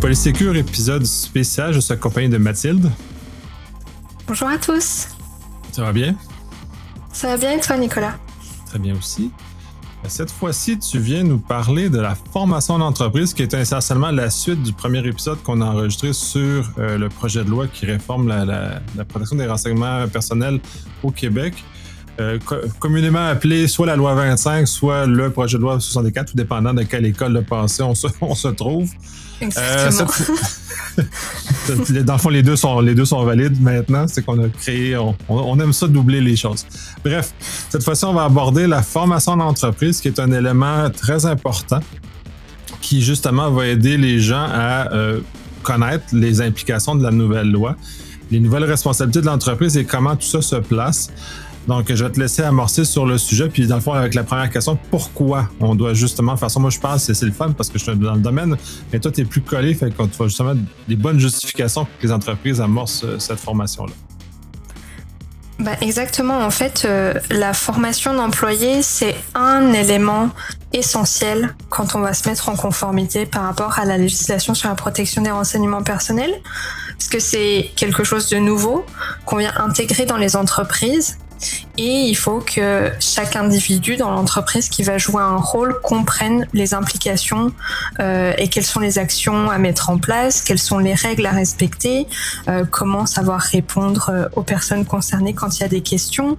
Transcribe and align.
Polysécure, 0.00 0.56
épisode 0.56 1.04
spécial. 1.04 1.72
Je 1.72 1.80
suis 1.80 1.92
accompagné 1.92 2.28
de 2.28 2.38
Mathilde. 2.38 2.88
Bonjour 4.28 4.46
à 4.46 4.56
tous. 4.56 5.08
Ça 5.72 5.82
va 5.82 5.92
bien? 5.92 6.14
Ça 7.12 7.28
va 7.28 7.36
bien 7.36 7.52
et 7.56 7.60
toi, 7.60 7.76
Nicolas? 7.76 8.16
Très 8.66 8.78
bien 8.78 8.94
aussi. 8.96 9.32
Cette 10.06 10.30
fois-ci, 10.30 10.78
tu 10.78 11.00
viens 11.00 11.24
nous 11.24 11.38
parler 11.38 11.90
de 11.90 11.98
la 11.98 12.14
formation 12.14 12.78
d'entreprise, 12.78 13.34
qui 13.34 13.42
est 13.42 13.52
essentiellement 13.52 14.12
la 14.12 14.30
suite 14.30 14.62
du 14.62 14.72
premier 14.72 15.04
épisode 15.04 15.42
qu'on 15.42 15.60
a 15.60 15.64
enregistré 15.64 16.12
sur 16.12 16.70
euh, 16.78 16.96
le 16.96 17.08
projet 17.08 17.42
de 17.42 17.50
loi 17.50 17.66
qui 17.66 17.84
réforme 17.84 18.28
la, 18.28 18.80
protection 19.04 19.36
des 19.36 19.46
renseignements 19.46 20.06
personnels 20.06 20.60
au 21.02 21.10
Québec. 21.10 21.54
Euh, 22.20 22.38
communément 22.80 23.28
appelé 23.28 23.68
soit 23.68 23.86
la 23.86 23.94
loi 23.94 24.12
25, 24.14 24.66
soit 24.66 25.06
le 25.06 25.30
projet 25.30 25.56
de 25.56 25.62
loi 25.62 25.78
64, 25.78 26.30
tout 26.30 26.36
dépendant 26.36 26.74
de 26.74 26.82
quelle 26.82 27.06
école 27.06 27.32
de 27.32 27.40
pensée 27.40 27.82
on 27.84 27.94
se, 27.94 28.48
trouve. 28.48 28.90
Exactement. 29.40 30.10
Euh, 30.98 32.02
dans 32.02 32.14
le 32.14 32.18
fond, 32.18 32.28
les 32.28 32.42
deux 32.42 32.56
sont, 32.56 32.80
les 32.80 32.96
deux 32.96 33.04
sont 33.04 33.22
valides 33.24 33.60
maintenant. 33.62 34.08
C'est 34.08 34.24
qu'on 34.24 34.42
a 34.42 34.48
créé, 34.48 34.96
on, 35.28 35.60
aime 35.60 35.72
ça 35.72 35.86
doubler 35.86 36.20
les 36.20 36.34
choses. 36.34 36.66
Bref, 37.04 37.32
cette 37.70 37.84
fois-ci, 37.84 38.04
on 38.04 38.14
va 38.14 38.24
aborder 38.24 38.66
la 38.66 38.82
formation 38.82 39.36
d'entreprise, 39.36 40.00
qui 40.00 40.08
est 40.08 40.18
un 40.18 40.32
élément 40.32 40.90
très 40.90 41.24
important 41.24 41.80
qui, 42.80 43.00
justement, 43.00 43.50
va 43.50 43.68
aider 43.68 43.96
les 43.96 44.18
gens 44.18 44.46
à 44.52 44.92
euh, 44.92 45.20
connaître 45.62 46.06
les 46.12 46.40
implications 46.40 46.96
de 46.96 47.04
la 47.04 47.12
nouvelle 47.12 47.50
loi, 47.50 47.76
les 48.30 48.40
nouvelles 48.40 48.64
responsabilités 48.64 49.20
de 49.20 49.26
l'entreprise 49.26 49.76
et 49.76 49.84
comment 49.84 50.16
tout 50.16 50.26
ça 50.26 50.42
se 50.42 50.56
place. 50.56 51.10
Donc, 51.68 51.92
je 51.92 52.02
vais 52.02 52.10
te 52.10 52.18
laisser 52.18 52.42
amorcer 52.42 52.86
sur 52.86 53.04
le 53.04 53.18
sujet. 53.18 53.50
Puis, 53.50 53.66
dans 53.66 53.74
le 53.74 53.82
fond, 53.82 53.92
avec 53.92 54.14
la 54.14 54.24
première 54.24 54.48
question, 54.48 54.78
pourquoi 54.90 55.50
on 55.60 55.74
doit 55.74 55.92
justement 55.92 56.34
faire 56.38 56.50
ça? 56.50 56.58
Moi, 56.58 56.70
je 56.70 56.78
pense 56.78 57.06
que 57.06 57.12
c'est 57.12 57.26
le 57.26 57.32
fun 57.32 57.52
parce 57.52 57.68
que 57.68 57.78
je 57.78 57.84
suis 57.84 57.94
dans 57.94 58.14
le 58.14 58.20
domaine, 58.20 58.56
mais 58.90 58.98
toi, 58.98 59.12
tu 59.12 59.20
es 59.20 59.24
plus 59.26 59.42
collé. 59.42 59.74
Fait 59.74 59.94
qu'on 59.94 60.08
tu 60.08 60.16
justement 60.24 60.54
des 60.88 60.96
bonnes 60.96 61.20
justifications 61.20 61.84
pour 61.84 61.98
que 61.98 62.06
les 62.06 62.12
entreprises 62.12 62.58
amorcent 62.62 63.04
cette 63.18 63.38
formation-là. 63.38 63.92
Bah 65.58 65.72
exactement. 65.82 66.38
En 66.38 66.50
fait, 66.50 66.86
euh, 66.86 67.12
la 67.30 67.52
formation 67.52 68.14
d'employés, 68.14 68.80
c'est 68.80 69.16
un 69.34 69.72
élément 69.74 70.30
essentiel 70.72 71.54
quand 71.68 71.94
on 71.96 72.00
va 72.00 72.14
se 72.14 72.28
mettre 72.28 72.48
en 72.48 72.56
conformité 72.56 73.26
par 73.26 73.42
rapport 73.42 73.78
à 73.78 73.84
la 73.84 73.98
législation 73.98 74.54
sur 74.54 74.70
la 74.70 74.74
protection 74.74 75.20
des 75.20 75.32
renseignements 75.32 75.82
personnels, 75.82 76.32
parce 76.92 77.08
que 77.08 77.18
c'est 77.18 77.70
quelque 77.76 78.04
chose 78.04 78.30
de 78.30 78.38
nouveau 78.38 78.86
qu'on 79.26 79.36
vient 79.36 79.52
intégrer 79.58 80.06
dans 80.06 80.16
les 80.16 80.34
entreprises 80.34 81.18
et 81.76 82.02
il 82.08 82.16
faut 82.16 82.40
que 82.40 82.90
chaque 82.98 83.36
individu 83.36 83.96
dans 83.96 84.10
l'entreprise 84.10 84.68
qui 84.68 84.82
va 84.82 84.98
jouer 84.98 85.22
un 85.22 85.36
rôle 85.36 85.80
comprenne 85.82 86.46
les 86.52 86.74
implications 86.74 87.52
euh, 88.00 88.32
et 88.38 88.48
quelles 88.48 88.64
sont 88.64 88.80
les 88.80 88.98
actions 88.98 89.50
à 89.50 89.58
mettre 89.58 89.90
en 89.90 89.98
place, 89.98 90.42
quelles 90.42 90.58
sont 90.58 90.78
les 90.78 90.94
règles 90.94 91.26
à 91.26 91.30
respecter, 91.30 92.06
euh, 92.48 92.64
comment 92.68 93.06
savoir 93.06 93.40
répondre 93.40 94.10
euh, 94.10 94.28
aux 94.34 94.42
personnes 94.42 94.84
concernées 94.84 95.34
quand 95.34 95.58
il 95.58 95.62
y 95.62 95.64
a 95.64 95.68
des 95.68 95.82
questions, 95.82 96.36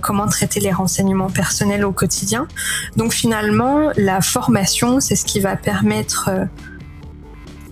comment 0.00 0.26
traiter 0.26 0.60
les 0.60 0.72
renseignements 0.72 1.30
personnels 1.30 1.84
au 1.84 1.92
quotidien. 1.92 2.46
Donc 2.96 3.12
finalement, 3.12 3.90
la 3.96 4.20
formation, 4.20 5.00
c'est 5.00 5.16
ce 5.16 5.24
qui 5.24 5.40
va 5.40 5.56
permettre 5.56 6.30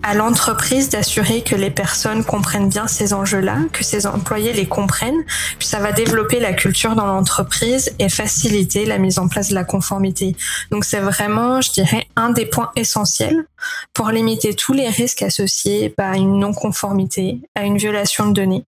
à 0.06 0.14
l'entreprise 0.14 0.88
d'assurer 0.88 1.42
que 1.42 1.56
les 1.56 1.70
personnes 1.70 2.24
comprennent 2.24 2.68
bien 2.68 2.86
ces 2.86 3.12
enjeux-là, 3.12 3.58
que 3.72 3.82
ses 3.82 4.06
employés 4.06 4.52
les 4.52 4.68
comprennent, 4.68 5.24
puis 5.58 5.66
ça 5.66 5.80
va 5.80 5.90
développer 5.90 6.38
la 6.38 6.52
culture 6.52 6.94
dans 6.94 7.06
l'entreprise 7.06 7.92
et 7.98 8.08
faciliter 8.08 8.84
la 8.86 8.98
mise 8.98 9.18
en 9.18 9.26
place 9.26 9.48
de 9.48 9.54
la 9.56 9.64
conformité. 9.64 10.36
Donc 10.70 10.84
c'est 10.84 11.00
vraiment, 11.00 11.60
je 11.60 11.72
dirais, 11.72 12.06
un 12.14 12.30
des 12.30 12.46
points 12.46 12.70
essentiels 12.76 13.46
pour 13.94 14.10
limiter 14.10 14.54
tous 14.54 14.72
les 14.72 14.88
risques 14.88 15.22
associés 15.22 15.92
à 15.98 16.16
une 16.16 16.38
non-conformité, 16.38 17.40
à 17.56 17.64
une 17.64 17.76
violation 17.76 18.28
de 18.28 18.32
données, 18.32 18.64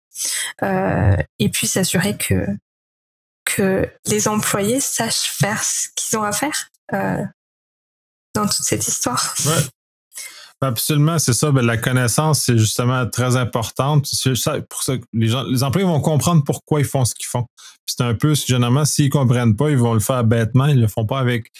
euh, 0.64 1.18
et 1.40 1.50
puis 1.50 1.68
s'assurer 1.68 2.16
que 2.16 2.46
que 3.44 3.88
les 4.06 4.28
employés 4.30 4.80
sachent 4.80 5.32
faire 5.32 5.62
ce 5.62 5.90
qu'ils 5.96 6.18
ont 6.18 6.24
à 6.24 6.32
faire 6.32 6.70
euh, 6.94 7.24
dans 8.34 8.46
toute 8.46 8.64
cette 8.64 8.88
histoire. 8.88 9.36
Absolument, 10.62 11.20
c'est 11.20 11.34
ça. 11.34 11.52
Ben, 11.52 11.66
la 11.66 11.78
connaissance, 11.78 12.42
c'est 12.44 12.58
justement 12.58 13.06
très 13.08 13.36
importante. 13.36 14.06
Ça, 14.08 14.62
pour 14.62 14.84
ça, 14.84 14.94
les, 15.14 15.28
gens, 15.28 15.44
les 15.44 15.64
employés 15.64 15.88
vont 15.88 16.02
comprendre 16.02 16.44
pourquoi 16.44 16.80
ils 16.80 16.86
font 16.86 17.06
ce 17.06 17.14
qu'ils 17.14 17.28
font. 17.28 17.46
C'est 17.86 18.02
un 18.02 18.16
peu, 18.16 18.34
généralement, 18.34 18.86
s'ils 18.86 19.10
comprennent 19.10 19.56
pas, 19.56 19.70
ils 19.70 19.78
vont 19.78 19.94
le 19.94 20.00
faire 20.00 20.24
bêtement. 20.24 20.66
Ils 20.68 20.80
le 20.80 20.88
font 20.88 21.06
pas 21.06 21.20
avec 21.20 21.52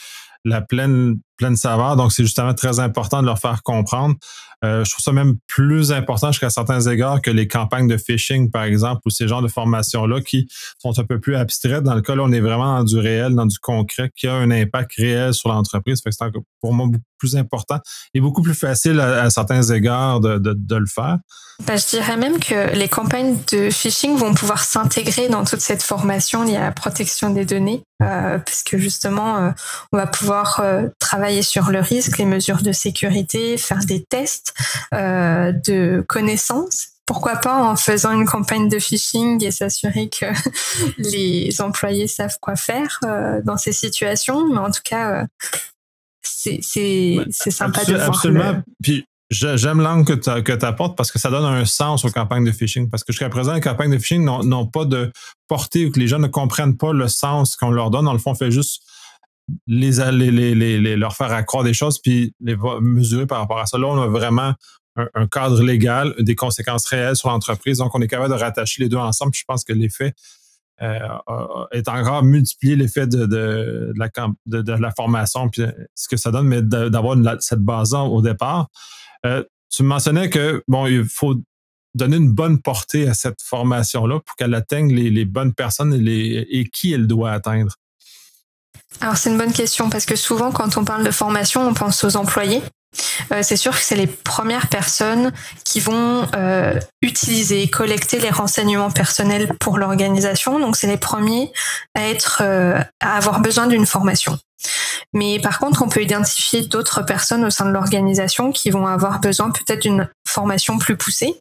la 0.44 0.62
pleine, 0.62 1.20
pleine 1.38 1.56
saveur. 1.56 1.96
Donc, 1.96 2.12
c'est 2.12 2.24
justement 2.24 2.54
très 2.54 2.80
important 2.80 3.22
de 3.22 3.28
leur 3.28 3.40
faire 3.40 3.64
comprendre. 3.64 4.16
Euh, 4.64 4.84
je 4.84 4.92
trouve 4.92 5.04
ça 5.04 5.12
même 5.12 5.36
plus 5.48 5.92
important 5.92 6.32
jusqu'à 6.32 6.50
certains 6.50 6.82
égards 6.82 7.22
que 7.22 7.30
les 7.30 7.48
campagnes 7.48 7.88
de 7.88 7.98
phishing, 7.98 8.50
par 8.50 8.64
exemple, 8.64 9.02
ou 9.06 9.10
ces 9.10 9.28
genres 9.28 9.42
de 9.42 9.48
formations-là 9.48 10.22
qui 10.22 10.48
sont 10.80 10.98
un 10.98 11.04
peu 11.04 11.20
plus 11.20 11.36
abstraites. 11.36 11.84
Dans 11.84 11.94
le 11.94 12.02
cas 12.02 12.16
là, 12.16 12.24
on 12.24 12.32
est 12.32 12.40
vraiment 12.40 12.78
dans 12.78 12.84
du 12.84 12.98
réel, 12.98 13.36
dans 13.36 13.46
du 13.46 13.60
concret, 13.60 14.12
qui 14.16 14.28
a 14.28 14.34
un 14.34 14.50
impact 14.52 14.94
réel 14.98 15.34
sur 15.34 15.50
l'entreprise. 15.50 16.02
C'est 16.04 16.26
pour 16.62 16.74
moi 16.74 16.88
beaucoup 16.88 17.04
plus 17.18 17.36
important 17.36 17.80
et 18.14 18.22
beaucoup 18.22 18.42
plus 18.42 18.54
facile 18.54 19.00
à, 19.00 19.30
certains 19.30 19.62
égards 19.64 20.20
de, 20.20 20.38
de, 20.38 20.76
le 20.76 20.86
faire. 20.86 21.18
Ben, 21.64 21.78
je 21.78 21.88
dirais 21.88 22.18
même 22.18 22.40
que 22.40 22.76
les 22.76 22.90
campagnes 22.90 23.38
de 23.52 23.70
phishing 23.70 24.18
vont 24.18 24.34
pouvoir 24.34 24.64
s'intégrer 24.64 25.30
dans 25.30 25.46
toute 25.46 25.62
cette 25.62 25.82
formation 25.82 26.44
liée 26.44 26.58
à 26.58 26.64
la 26.64 26.72
protection 26.72 27.30
des 27.30 27.46
données, 27.46 27.84
euh, 28.04 28.38
puisque 28.40 28.76
justement, 28.78 29.38
euh, 29.38 29.52
on 29.94 29.98
va 29.98 30.08
pouvoir 30.08 30.60
euh, 30.62 30.90
travailler 31.26 31.42
sur 31.42 31.72
le 31.72 31.80
risque, 31.80 32.20
les 32.20 32.26
mesures 32.26 32.62
de 32.62 32.72
sécurité, 32.72 33.58
faire 33.58 33.84
des 33.86 34.04
tests 34.04 34.54
euh, 34.94 35.52
de 35.52 36.06
connaissances. 36.08 36.90
Pourquoi 37.08 37.38
pas 37.38 37.64
en 37.64 37.76
faisant 37.76 38.12
une 38.12 38.28
campagne 38.28 38.70
de 38.70 38.78
phishing 38.78 39.44
et 39.44 39.50
s'assurer 39.50 40.10
que 40.10 40.28
les 41.00 41.50
employés 41.62 42.08
savent 42.08 42.38
quoi 42.40 42.56
faire 42.56 43.00
euh, 43.06 43.42
dans 43.44 43.58
ces 43.58 43.74
situations. 43.74 44.48
Mais 44.54 44.60
en 44.60 44.70
tout 44.70 44.82
cas, 44.84 45.24
euh, 45.24 45.26
c'est 46.22 46.62
sympa 47.32 47.84
de 47.86 47.96
voir. 47.96 48.10
Absolument. 48.10 48.62
Puis 48.84 49.06
j'aime 49.32 49.82
l'angle 49.82 50.20
que 50.20 50.54
tu 50.54 50.66
apportes 50.66 50.96
parce 50.96 51.12
que 51.12 51.18
ça 51.18 51.32
donne 51.32 51.46
un 51.46 51.66
sens 51.66 52.06
aux 52.06 52.12
campagnes 52.12 52.46
de 52.46 52.52
phishing. 52.52 52.88
Parce 52.88 53.04
que 53.04 53.14
jusqu'à 53.14 53.30
présent, 53.30 53.56
les 53.56 53.62
campagnes 53.62 53.92
de 53.92 53.98
phishing 53.98 54.24
n'ont 54.24 54.68
pas 54.68 54.86
de 54.86 55.12
portée 55.48 55.88
ou 55.88 55.92
que 55.92 56.00
les 56.00 56.08
gens 56.08 56.20
ne 56.20 56.28
comprennent 56.28 56.78
pas 56.78 56.94
le 56.94 57.08
sens 57.08 57.56
qu'on 57.56 57.72
leur 57.72 57.90
donne. 57.90 58.06
Dans 58.06 58.14
le 58.14 58.20
fond, 58.20 58.32
on 58.32 58.36
fait 58.36 58.52
juste 58.52 58.84
les, 59.68 60.96
leur 60.96 61.16
faire 61.16 61.32
accroire 61.32 61.64
des 61.64 61.74
choses 61.74 62.00
puis 62.00 62.34
les 62.40 62.56
mesurer 62.82 63.28
par 63.28 63.40
rapport 63.40 63.60
à 63.60 63.66
ça. 63.66 63.78
Là, 63.78 63.88
on 63.88 64.02
a 64.02 64.08
vraiment 64.08 64.54
un, 64.96 65.28
cadre 65.28 65.62
légal, 65.62 66.14
des 66.20 66.36
conséquences 66.36 66.86
réelles 66.88 67.16
sur 67.16 67.30
l'entreprise. 67.30 67.80
Donc, 67.80 67.94
on 67.96 68.02
est 68.02 68.08
capable 68.08 68.34
de 68.34 68.40
rattacher 68.40 68.82
les 68.84 68.90
deux 68.90 68.98
ensemble. 68.98 69.34
je 69.34 69.44
pense 69.46 69.64
que 69.64 69.74
l'effet 69.74 70.14
euh, 70.82 71.00
est 71.72 71.88
encore 71.88 72.24
multiplié 72.24 72.76
l'effet 72.76 73.08
de, 73.08 73.94
la, 73.96 74.92
formation 74.92 75.50
puis 75.50 75.64
ce 75.96 76.08
que 76.08 76.18
ça 76.18 76.32
donne, 76.32 76.48
mais 76.48 76.62
d'avoir 76.62 77.18
cette 77.40 77.62
base-là 77.62 78.04
au 78.04 78.22
départ. 78.22 78.68
Euh, 79.26 79.44
tu 79.70 79.84
mentionnais 79.84 80.30
que 80.30 80.64
bon, 80.68 80.88
il 80.88 81.06
faut 81.06 81.36
donner 81.94 82.18
une 82.18 82.32
bonne 82.32 82.62
portée 82.62 83.08
à 83.08 83.14
cette 83.14 83.42
formation-là 83.42 84.20
pour 84.20 84.36
qu'elle 84.36 84.54
atteigne 84.54 84.94
les, 84.94 85.26
bonnes 85.26 85.54
personnes 85.54 85.94
et 86.08 86.70
qui 86.72 86.94
elle 86.94 87.08
doit 87.08 87.32
atteindre. 87.32 87.76
Alors 89.02 89.18
c'est 89.18 89.30
une 89.30 89.38
bonne 89.38 89.54
question 89.54 89.90
parce 89.90 90.06
que 90.06 90.16
souvent 90.16 90.52
quand 90.52 90.78
on 90.78 90.86
parle 90.86 91.04
de 91.04 91.12
formation, 91.12 91.68
on 91.68 91.74
pense 91.74 92.04
aux 92.04 92.16
employés. 92.16 92.62
Euh, 93.32 93.42
c'est 93.44 93.58
sûr 93.58 93.74
que 93.74 93.82
c'est 93.82 93.96
les 93.96 94.08
premières 94.08 94.68
personnes 94.68 95.34
qui 95.66 95.80
vont 95.80 96.28
euh, 96.36 96.80
utiliser, 97.02 97.68
collecter 97.68 98.20
les 98.20 98.30
renseignements 98.30 98.92
personnels 98.92 99.54
pour 99.60 99.78
l'organisation. 99.78 100.60
Donc 100.60 100.78
c'est 100.78 100.88
les 100.88 100.98
premiers 100.98 101.52
à 101.94 102.08
être, 102.08 102.40
euh, 102.42 102.80
à 103.02 103.18
avoir 103.18 103.42
besoin 103.42 103.68
d'une 103.68 103.86
formation. 103.86 104.38
Mais 105.14 105.40
par 105.40 105.60
contre, 105.60 105.82
on 105.82 105.90
peut 105.90 106.02
identifier 106.02 106.66
d'autres 106.66 107.02
personnes 107.02 107.46
au 107.46 107.50
sein 107.50 107.66
de 107.66 107.72
l'organisation 107.72 108.52
qui 108.52 108.70
vont 108.70 108.88
avoir 108.88 109.20
besoin 109.20 109.52
peut-être 109.52 109.82
d'une 109.82 110.10
formation 110.28 110.78
plus 110.78 110.98
poussée. 110.98 111.40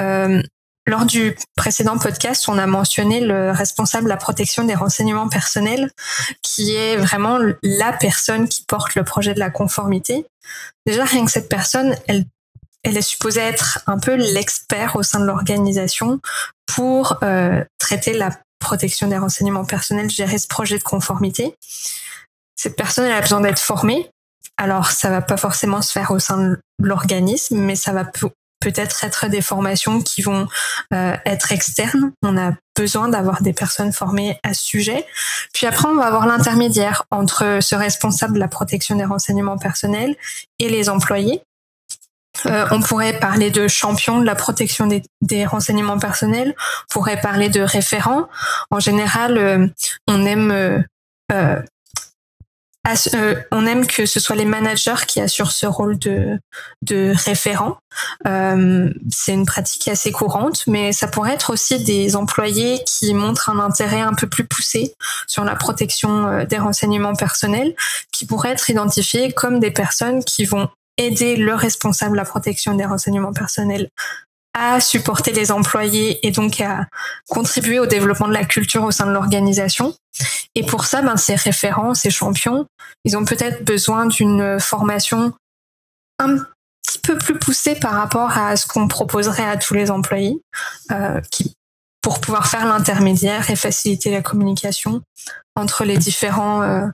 Euh, 0.00 0.42
lors 0.88 1.04
du 1.04 1.36
précédent 1.54 1.98
podcast, 1.98 2.48
on 2.48 2.56
a 2.56 2.66
mentionné 2.66 3.20
le 3.20 3.50
responsable 3.50 4.04
de 4.04 4.08
la 4.08 4.16
protection 4.16 4.64
des 4.64 4.74
renseignements 4.74 5.28
personnels, 5.28 5.90
qui 6.42 6.74
est 6.74 6.96
vraiment 6.96 7.38
la 7.62 7.92
personne 7.92 8.48
qui 8.48 8.64
porte 8.66 8.94
le 8.94 9.04
projet 9.04 9.34
de 9.34 9.38
la 9.38 9.50
conformité. 9.50 10.24
Déjà, 10.86 11.04
rien 11.04 11.26
que 11.26 11.30
cette 11.30 11.50
personne, 11.50 11.94
elle, 12.06 12.24
est 12.84 13.02
supposée 13.02 13.40
être 13.40 13.80
un 13.86 13.98
peu 13.98 14.14
l'expert 14.14 14.96
au 14.96 15.02
sein 15.02 15.20
de 15.20 15.26
l'organisation 15.26 16.20
pour 16.66 17.18
euh, 17.22 17.62
traiter 17.78 18.14
la 18.14 18.30
protection 18.58 19.08
des 19.08 19.18
renseignements 19.18 19.66
personnels, 19.66 20.08
gérer 20.08 20.38
ce 20.38 20.48
projet 20.48 20.78
de 20.78 20.82
conformité. 20.82 21.54
Cette 22.56 22.76
personne, 22.76 23.04
elle 23.04 23.12
a 23.12 23.20
besoin 23.20 23.42
d'être 23.42 23.58
formée. 23.58 24.10
Alors, 24.56 24.90
ça 24.90 25.10
va 25.10 25.20
pas 25.20 25.36
forcément 25.36 25.82
se 25.82 25.92
faire 25.92 26.12
au 26.12 26.18
sein 26.18 26.38
de 26.38 26.58
l'organisme, 26.78 27.58
mais 27.58 27.76
ça 27.76 27.92
va 27.92 28.06
peut-être 28.70 29.04
être 29.04 29.28
des 29.28 29.40
formations 29.40 30.00
qui 30.00 30.22
vont 30.22 30.46
euh, 30.92 31.16
être 31.24 31.52
externes. 31.52 32.12
On 32.22 32.36
a 32.36 32.52
besoin 32.76 33.08
d'avoir 33.08 33.42
des 33.42 33.52
personnes 33.52 33.92
formées 33.92 34.38
à 34.42 34.54
ce 34.54 34.62
sujet. 34.62 35.06
Puis 35.52 35.66
après, 35.66 35.88
on 35.88 35.96
va 35.96 36.06
avoir 36.06 36.26
l'intermédiaire 36.26 37.04
entre 37.10 37.58
ce 37.60 37.74
responsable 37.74 38.34
de 38.34 38.38
la 38.38 38.48
protection 38.48 38.96
des 38.96 39.04
renseignements 39.04 39.58
personnels 39.58 40.16
et 40.58 40.68
les 40.68 40.88
employés 40.88 41.42
on 42.44 42.80
pourrait 42.80 43.18
parler 43.18 43.50
de 43.50 43.66
champion 43.66 44.20
de 44.20 44.24
la 44.24 44.36
protection 44.36 44.86
des, 44.86 45.02
des, 45.22 45.44
renseignements 45.44 45.98
personnels, 45.98 46.54
on 46.88 46.92
pourrait 46.92 47.20
parler 47.20 47.48
de 47.48 47.60
référent. 47.60 48.28
En 48.70 48.78
général, 48.78 49.72
on 50.06 50.24
aime 50.24 50.84
euh, 51.32 51.60
on 53.52 53.66
aime 53.66 53.86
que 53.86 54.06
ce 54.06 54.20
soit 54.20 54.36
les 54.36 54.44
managers 54.44 55.06
qui 55.06 55.20
assurent 55.20 55.52
ce 55.52 55.66
rôle 55.66 55.98
de, 55.98 56.38
de 56.82 57.12
référent. 57.14 57.78
Euh, 58.26 58.90
c'est 59.10 59.32
une 59.32 59.46
pratique 59.46 59.88
assez 59.88 60.12
courante, 60.12 60.66
mais 60.66 60.92
ça 60.92 61.08
pourrait 61.08 61.34
être 61.34 61.50
aussi 61.50 61.82
des 61.82 62.16
employés 62.16 62.82
qui 62.86 63.12
montrent 63.14 63.50
un 63.50 63.58
intérêt 63.58 64.00
un 64.00 64.14
peu 64.14 64.26
plus 64.26 64.46
poussé 64.46 64.94
sur 65.26 65.44
la 65.44 65.56
protection 65.56 66.26
euh, 66.26 66.44
des 66.44 66.58
renseignements 66.58 67.14
personnels, 67.14 67.74
qui 68.12 68.26
pourraient 68.26 68.52
être 68.52 68.70
identifiés 68.70 69.32
comme 69.32 69.60
des 69.60 69.70
personnes 69.70 70.24
qui 70.24 70.44
vont 70.44 70.68
aider 70.96 71.36
le 71.36 71.54
responsable 71.54 72.18
à 72.18 72.22
la 72.22 72.28
protection 72.28 72.74
des 72.74 72.84
renseignements 72.84 73.32
personnels 73.32 73.88
à 74.54 74.80
supporter 74.80 75.32
les 75.32 75.52
employés 75.52 76.26
et 76.26 76.30
donc 76.30 76.60
à 76.60 76.86
contribuer 77.28 77.78
au 77.78 77.86
développement 77.86 78.26
de 78.26 78.32
la 78.32 78.44
culture 78.44 78.82
au 78.82 78.90
sein 78.90 79.06
de 79.06 79.12
l'organisation. 79.12 79.94
Et 80.58 80.64
pour 80.64 80.86
ça, 80.86 81.02
ben, 81.02 81.16
ces 81.16 81.36
référents, 81.36 81.94
ces 81.94 82.10
champions, 82.10 82.66
ils 83.04 83.16
ont 83.16 83.24
peut-être 83.24 83.64
besoin 83.64 84.06
d'une 84.06 84.58
formation 84.58 85.32
un 86.18 86.38
petit 86.82 86.98
peu 87.00 87.16
plus 87.16 87.38
poussée 87.38 87.76
par 87.76 87.92
rapport 87.92 88.36
à 88.36 88.56
ce 88.56 88.66
qu'on 88.66 88.88
proposerait 88.88 89.48
à 89.48 89.56
tous 89.56 89.74
les 89.74 89.92
employés, 89.92 90.42
euh, 90.90 91.20
qui, 91.30 91.54
pour 92.00 92.20
pouvoir 92.20 92.48
faire 92.48 92.66
l'intermédiaire 92.66 93.48
et 93.52 93.54
faciliter 93.54 94.10
la 94.10 94.20
communication 94.20 95.00
entre 95.54 95.84
les 95.84 95.96
différents 95.96 96.62
euh, 96.62 96.88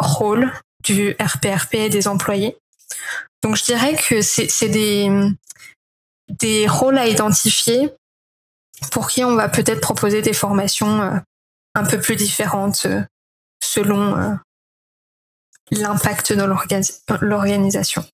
rôles 0.00 0.50
du 0.82 1.14
RPRP 1.20 1.74
et 1.74 1.88
des 1.90 2.08
employés. 2.08 2.56
Donc 3.42 3.56
je 3.56 3.64
dirais 3.64 3.94
que 3.94 4.22
c'est 4.22 4.70
des, 4.70 5.10
des 6.30 6.66
rôles 6.66 6.96
à 6.96 7.08
identifier 7.08 7.92
pour 8.90 9.10
qui 9.10 9.22
on 9.22 9.34
va 9.34 9.50
peut-être 9.50 9.82
proposer 9.82 10.22
des 10.22 10.32
formations 10.32 11.02
euh, 11.02 11.18
un 11.74 11.84
peu 11.84 12.00
plus 12.00 12.16
différentes 12.16 12.86
euh, 12.86 13.02
selon 13.62 14.16
euh, 14.16 14.34
l'impact 15.70 16.32
de 16.32 16.44
l'organisation. 17.20 18.04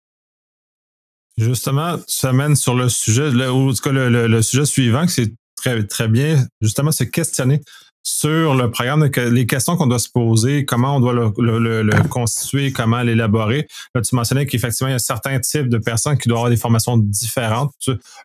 Justement, 1.37 1.99
ça 2.07 2.33
mène 2.33 2.55
sur 2.55 2.75
le 2.75 2.89
sujet, 2.89 3.31
le, 3.31 4.27
le, 4.27 4.43
sujet 4.43 4.67
suivant, 4.67 5.07
que 5.07 5.13
c'est 5.13 5.33
très, 5.57 5.85
très 5.87 6.09
bien, 6.09 6.47
justement, 6.61 6.93
se 6.93 7.05
questionner 7.05 7.61
sur 8.07 8.55
le 8.55 8.71
programme, 8.71 9.11
les 9.17 9.47
questions 9.47 9.77
qu'on 9.77 9.87
doit 9.87 9.99
se 9.99 10.11
poser, 10.11 10.67
comment 10.67 10.97
on 10.97 11.01
doit 11.01 11.15
le, 11.15 12.09
constituer, 12.09 12.71
comment 12.71 13.01
l'élaborer. 13.03 13.67
Tu 13.95 14.15
mentionnais 14.15 14.45
qu'effectivement, 14.45 14.89
il 14.89 14.93
y 14.93 14.97
a 14.97 14.99
certains 14.99 15.41
types 15.41 15.71
de 15.71 15.79
personnes 15.79 16.19
qui 16.19 16.29
doivent 16.29 16.41
avoir 16.41 16.51
des 16.51 16.59
formations 16.59 16.99
différentes, 16.99 17.75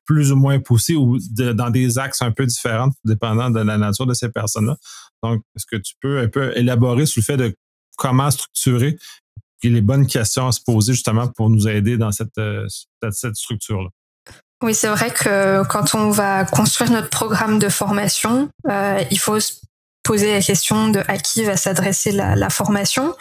plus 0.06 0.34
ou 0.34 0.36
moins 0.36 0.60
poussées 0.60 0.96
ou 0.96 1.18
dans 1.32 1.70
des 1.70 1.98
axes 1.98 2.22
un 2.22 2.32
peu 2.32 2.46
différents, 2.46 2.90
dépendant 3.06 3.50
de 3.50 3.62
la 3.62 3.78
nature 3.78 4.06
de 4.06 4.14
ces 4.14 4.30
personnes-là. 4.30 4.76
Donc, 5.24 5.42
est-ce 5.56 5.66
que 5.66 5.82
tu 5.82 5.94
peux 6.02 6.20
un 6.20 6.28
peu 6.28 6.52
élaborer 6.58 7.06
sur 7.06 7.22
le 7.22 7.26
fait 7.26 7.38
de 7.38 7.56
comment 7.98 8.30
structurer 8.32 8.98
les 9.64 9.82
bonnes 9.82 10.08
questions 10.08 10.48
à 10.48 10.52
se 10.52 10.62
poser 10.62 10.92
justement 10.92 11.28
pour 11.30 11.50
nous 11.50 11.70
aider 11.70 11.98
dans 11.98 12.12
cette, 12.12 12.38
euh, 12.38 12.68
cette 13.12 13.36
structure-là? 13.36 13.90
Oui, 14.62 14.76
c'est 14.76 14.90
vrai 14.90 15.10
que 15.10 15.66
quand 15.68 15.96
on 15.96 16.10
va 16.10 16.44
construire 16.44 16.92
notre 16.92 17.10
programme 17.10 17.60
de 17.60 17.70
formation, 17.70 18.50
euh, 18.70 19.02
il 19.10 19.18
faut 19.18 19.40
se 19.40 19.54
poser 20.04 20.34
la 20.34 20.42
question 20.42 20.88
de 20.88 21.04
à 21.08 21.18
qui 21.18 21.44
va 21.44 21.58
s'adresser 21.58 22.12
la, 22.12 22.50
formation, 22.50 23.16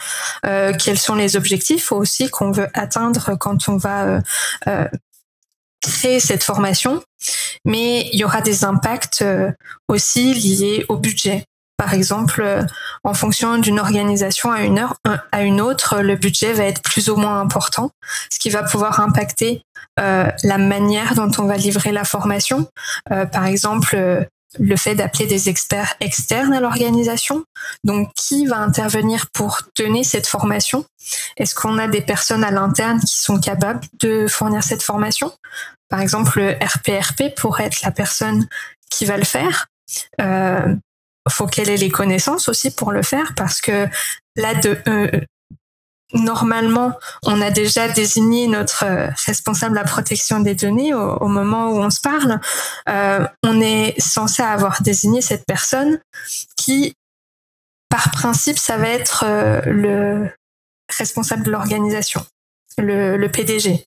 euh, 0.45 0.73
quels 0.73 0.97
sont 0.97 1.15
les 1.15 1.35
objectifs 1.35 1.91
aussi 1.91 2.29
qu'on 2.29 2.51
veut 2.51 2.67
atteindre 2.73 3.35
quand 3.39 3.69
on 3.69 3.77
va 3.77 4.05
euh, 4.05 4.21
euh, 4.67 4.87
créer 5.81 6.19
cette 6.19 6.43
formation. 6.43 7.03
Mais 7.65 8.09
il 8.11 8.19
y 8.19 8.23
aura 8.23 8.41
des 8.41 8.63
impacts 8.63 9.23
aussi 9.87 10.33
liés 10.33 10.85
au 10.89 10.97
budget. 10.97 11.45
Par 11.77 11.93
exemple, 11.93 12.65
en 13.03 13.13
fonction 13.13 13.57
d'une 13.57 13.79
organisation 13.79 14.51
à 14.51 14.63
une 14.63 14.79
heure 14.79 14.95
à 15.31 15.43
une 15.43 15.61
autre, 15.61 16.01
le 16.01 16.15
budget 16.15 16.53
va 16.53 16.63
être 16.63 16.81
plus 16.81 17.09
ou 17.09 17.15
moins 17.15 17.39
important, 17.39 17.91
ce 18.29 18.39
qui 18.39 18.49
va 18.49 18.63
pouvoir 18.63 18.99
impacter 18.99 19.61
la 19.97 20.57
manière 20.57 21.15
dont 21.15 21.31
on 21.37 21.45
va 21.45 21.55
livrer 21.55 21.91
la 21.91 22.03
formation. 22.03 22.67
Par 23.09 23.45
exemple, 23.45 24.27
le 24.57 24.75
fait 24.75 24.95
d'appeler 24.95 25.27
des 25.27 25.49
experts 25.49 25.95
externes 25.99 26.53
à 26.53 26.59
l'organisation. 26.59 27.43
Donc, 27.83 28.11
qui 28.15 28.45
va 28.47 28.57
intervenir 28.57 29.27
pour 29.31 29.61
donner 29.77 30.03
cette 30.03 30.27
formation? 30.27 30.85
Est-ce 31.37 31.53
qu'on 31.53 31.77
a 31.77 31.87
des 31.87 32.01
personnes 32.01 32.43
à 32.43 32.51
l'interne 32.51 32.99
qui 32.99 33.19
sont 33.19 33.39
capables 33.39 33.81
de 33.99 34.27
fournir 34.27 34.63
cette 34.63 34.81
formation? 34.81 35.31
Par 35.89 36.01
exemple, 36.01 36.39
le 36.39 36.51
RPRP 36.53 37.35
pourrait 37.35 37.65
être 37.65 37.81
la 37.81 37.91
personne 37.91 38.47
qui 38.89 39.05
va 39.05 39.17
le 39.17 39.25
faire. 39.25 39.67
Euh, 40.21 40.75
faut 41.29 41.47
qu'elle 41.47 41.69
ait 41.69 41.77
les 41.77 41.89
connaissances 41.89 42.49
aussi 42.49 42.71
pour 42.71 42.91
le 42.91 43.03
faire 43.03 43.33
parce 43.35 43.61
que 43.61 43.87
là 44.35 44.55
de 44.55 44.77
euh, 44.87 45.21
normalement 46.13 46.93
on 47.23 47.41
a 47.41 47.51
déjà 47.51 47.87
désigné 47.87 48.47
notre 48.47 48.85
euh, 48.85 49.07
responsable 49.25 49.77
à 49.77 49.81
la 49.83 49.87
protection 49.87 50.39
des 50.39 50.55
données 50.55 50.93
au, 50.93 51.27
moment 51.27 51.69
où 51.69 51.77
on 51.77 51.89
se 51.89 52.01
parle. 52.01 52.39
Euh, 52.87 53.27
on 53.43 53.61
est 53.61 53.99
censé 53.99 54.41
avoir 54.41 54.81
désigné 54.81 55.21
cette 55.21 55.45
personne 55.45 55.99
qui 56.55 56.95
par 57.89 58.11
principe 58.11 58.57
ça 58.57 58.77
va 58.77 58.87
être 58.87 59.25
le 59.65 60.29
responsable 60.97 61.43
de 61.43 61.51
l'organisation 61.51 62.23
le, 62.77 63.17
le 63.17 63.29
PDG 63.29 63.83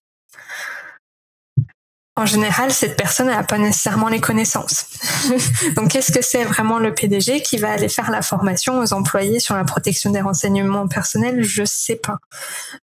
en 2.15 2.27
général, 2.27 2.71
cette 2.73 2.99
personne 2.99 3.29
n'a 3.29 3.43
pas 3.43 3.57
nécessairement 3.57 4.09
les 4.09 4.21
connaissances. 4.21 4.85
Donc, 5.77 5.93
qu'est-ce 5.93 6.13
que 6.13 6.21
c'est 6.21 6.45
vraiment 6.45 6.79
le 6.79 6.93
PDG 6.93 7.41
qui 7.41 7.57
va 7.57 7.71
aller 7.73 7.89
faire 7.89 8.11
la 8.11 8.21
formation 8.21 8.81
aux 8.81 8.93
employés 8.93 9.41
sur 9.41 9.55
la 9.55 9.65
protection 9.65 10.11
des 10.11 10.21
renseignements 10.21 10.89
personnels? 10.89 11.43
Je 11.43 11.65
sais 11.65 11.97
pas. 11.97 12.19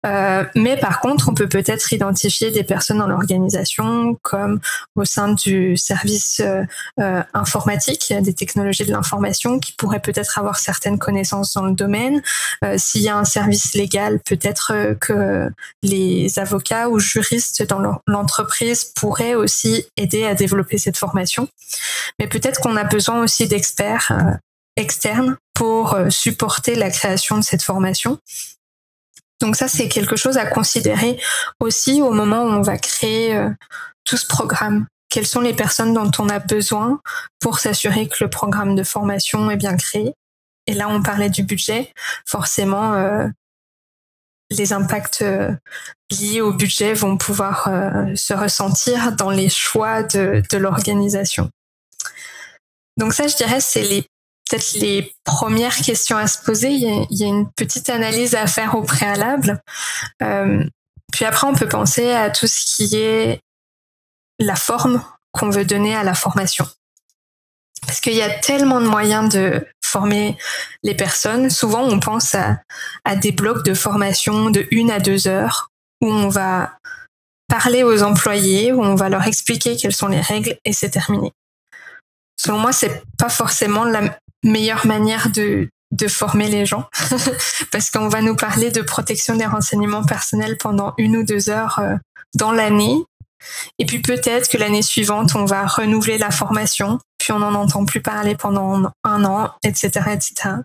Euh, 0.07 0.45
mais 0.55 0.77
par 0.77 0.99
contre, 0.99 1.29
on 1.29 1.35
peut 1.35 1.47
peut-être 1.47 1.93
identifier 1.93 2.49
des 2.49 2.63
personnes 2.63 2.97
dans 2.97 3.07
l'organisation, 3.07 4.17
comme 4.23 4.61
au 4.95 5.05
sein 5.05 5.33
du 5.33 5.77
service 5.77 6.41
euh, 6.43 6.63
euh 6.99 7.21
informatique, 7.35 8.11
des 8.21 8.33
technologies 8.33 8.85
de 8.85 8.91
l'information, 8.91 9.59
qui 9.59 9.73
pourraient 9.73 9.99
peut-être 9.99 10.39
avoir 10.39 10.57
certaines 10.57 10.97
connaissances 10.97 11.53
dans 11.53 11.65
le 11.65 11.73
domaine. 11.73 12.23
S'il 12.77 13.01
y 13.01 13.09
a 13.09 13.17
un 13.17 13.25
service 13.25 13.75
légal, 13.75 14.19
peut-être 14.25 14.95
que 14.99 15.49
les 15.83 16.39
avocats 16.39 16.89
ou 16.89 16.97
juristes 16.99 17.63
dans 17.63 18.01
l'entreprise 18.07 18.85
pourraient 18.85 19.18
aussi 19.35 19.85
aider 19.97 20.25
à 20.25 20.35
développer 20.35 20.77
cette 20.77 20.97
formation. 20.97 21.47
Mais 22.19 22.27
peut-être 22.27 22.59
qu'on 22.59 22.75
a 22.75 22.83
besoin 22.83 23.21
aussi 23.21 23.47
d'experts 23.47 24.11
euh, 24.11 24.31
externes 24.75 25.37
pour 25.53 25.93
euh, 25.93 26.09
supporter 26.09 26.75
la 26.75 26.89
création 26.89 27.37
de 27.37 27.43
cette 27.43 27.63
formation. 27.63 28.19
Donc 29.41 29.55
ça, 29.55 29.67
c'est 29.67 29.87
quelque 29.87 30.15
chose 30.15 30.37
à 30.37 30.45
considérer 30.45 31.19
aussi 31.59 32.01
au 32.01 32.11
moment 32.11 32.43
où 32.43 32.49
on 32.49 32.61
va 32.61 32.77
créer 32.77 33.35
euh, 33.35 33.49
tout 34.03 34.17
ce 34.17 34.27
programme. 34.27 34.85
Quelles 35.09 35.27
sont 35.27 35.41
les 35.41 35.53
personnes 35.53 35.93
dont 35.93 36.11
on 36.19 36.29
a 36.29 36.39
besoin 36.39 36.99
pour 37.39 37.59
s'assurer 37.59 38.07
que 38.07 38.23
le 38.23 38.29
programme 38.29 38.75
de 38.75 38.83
formation 38.83 39.49
est 39.49 39.57
bien 39.57 39.75
créé? 39.75 40.13
Et 40.67 40.73
là, 40.73 40.87
on 40.89 41.01
parlait 41.01 41.29
du 41.29 41.41
budget. 41.41 41.91
Forcément, 42.27 42.93
les 44.51 44.73
impacts 44.73 45.21
euh, 45.21 45.51
liés 46.11 46.41
au 46.41 46.53
budget 46.53 46.93
vont 46.93 47.17
pouvoir 47.17 47.67
euh, 47.67 48.15
se 48.15 48.33
ressentir 48.33 49.11
dans 49.15 49.29
les 49.29 49.49
choix 49.49 50.03
de, 50.03 50.43
l'organisation. 50.57 51.49
Donc 52.97 53.13
ça, 53.13 53.27
je 53.27 53.35
dirais, 53.35 53.61
c'est 53.61 53.83
les 53.83 54.05
peut-être 54.49 54.73
les 54.73 55.13
premières 55.23 55.75
questions 55.75 56.17
à 56.17 56.25
se 56.25 56.41
poser. 56.43 56.69
Il 56.71 57.07
y, 57.11 57.23
a, 57.23 57.27
une 57.27 57.51
petite 57.51 57.87
analyse 57.89 58.33
à 58.33 58.47
faire 58.47 58.73
au 58.73 58.81
préalable. 58.81 59.61
Euh, 60.23 60.65
puis 61.11 61.25
après, 61.25 61.45
on 61.45 61.53
peut 61.53 61.67
penser 61.67 62.11
à 62.11 62.31
tout 62.31 62.47
ce 62.47 62.75
qui 62.75 62.95
est 62.95 63.41
la 64.39 64.55
forme 64.55 65.03
qu'on 65.33 65.51
veut 65.51 65.65
donner 65.65 65.95
à 65.95 66.03
la 66.03 66.15
formation. 66.15 66.65
Parce 67.85 68.01
qu'il 68.01 68.15
y 68.15 68.23
a 68.23 68.29
tellement 68.29 68.81
de 68.81 68.87
moyens 68.87 69.31
de 69.31 69.65
former 69.89 70.37
les 70.83 70.95
personnes. 70.95 71.49
Souvent, 71.49 71.83
on 71.83 71.99
pense 71.99 72.35
à, 72.35 72.59
des 73.15 73.31
blocs 73.31 73.65
de 73.65 73.73
formation 73.73 74.49
de 74.49 74.67
une 74.71 74.91
à 74.91 74.99
deux 74.99 75.27
heures 75.27 75.69
où 76.01 76.07
on 76.07 76.29
va 76.29 76.71
parler 77.47 77.83
aux 77.83 78.03
employés, 78.03 78.71
où 78.71 78.83
on 78.83 78.95
va 78.95 79.09
leur 79.09 79.25
expliquer 79.25 79.75
quelles 79.75 79.95
sont 79.95 80.07
les 80.07 80.21
règles 80.21 80.57
et 80.65 80.73
c'est 80.73 80.91
terminé. 80.91 81.31
Selon 82.39 82.59
moi, 82.59 82.71
c'est 82.71 83.03
pas 83.17 83.29
forcément 83.29 83.83
la 83.83 84.17
meilleure 84.43 84.85
manière 84.85 85.29
de, 85.31 85.67
de 85.91 86.07
former 86.07 86.47
les 86.47 86.65
gens 86.65 86.87
parce 87.71 87.89
qu'on 87.91 88.07
va 88.07 88.21
nous 88.21 88.35
parler 88.35 88.71
de 88.71 88.81
protection 88.81 89.35
des 89.35 89.45
renseignements 89.45 90.05
personnels 90.05 90.57
pendant 90.57 90.93
une 90.97 91.17
ou 91.17 91.23
deux 91.23 91.49
heures 91.49 91.79
euh, 91.79 91.95
dans 92.35 92.51
l'année 92.51 93.03
et 93.77 93.85
puis 93.85 93.99
peut-être 93.99 94.49
que 94.49 94.57
l'année 94.57 94.81
suivante, 94.81 95.35
on 95.35 95.45
va 95.45 95.65
renouveler 95.65 96.17
la 96.17 96.31
formation, 96.31 96.99
puis 97.19 97.31
on 97.31 97.39
n'en 97.39 97.53
entend 97.53 97.85
plus 97.85 98.01
parler 98.01 98.35
pendant 98.35 98.89
un 99.03 99.23
an, 99.25 99.51
etc., 99.63 99.89
etc. 100.11 100.55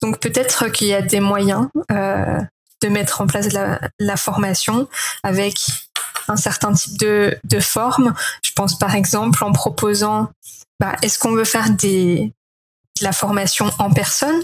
Donc 0.00 0.20
peut-être 0.20 0.68
qu'il 0.68 0.88
y 0.88 0.94
a 0.94 1.02
des 1.02 1.20
moyens 1.20 1.68
euh, 1.90 2.38
de 2.82 2.88
mettre 2.88 3.20
en 3.20 3.26
place 3.26 3.48
la, 3.52 4.16
formation 4.16 4.88
avec 5.22 5.56
un 6.28 6.36
certain 6.36 6.72
type 6.72 6.98
de, 6.98 7.36
de 7.42 7.60
forme. 7.60 8.14
Je 8.42 8.52
pense 8.52 8.78
par 8.78 8.94
exemple 8.94 9.42
en 9.42 9.52
proposant, 9.52 10.30
bah, 10.78 10.94
est-ce 11.02 11.18
qu'on 11.18 11.32
veut 11.32 11.44
faire 11.44 11.70
des, 11.70 12.32
de 13.00 13.04
la 13.04 13.12
formation 13.12 13.70
en 13.78 13.90
personne? 13.90 14.42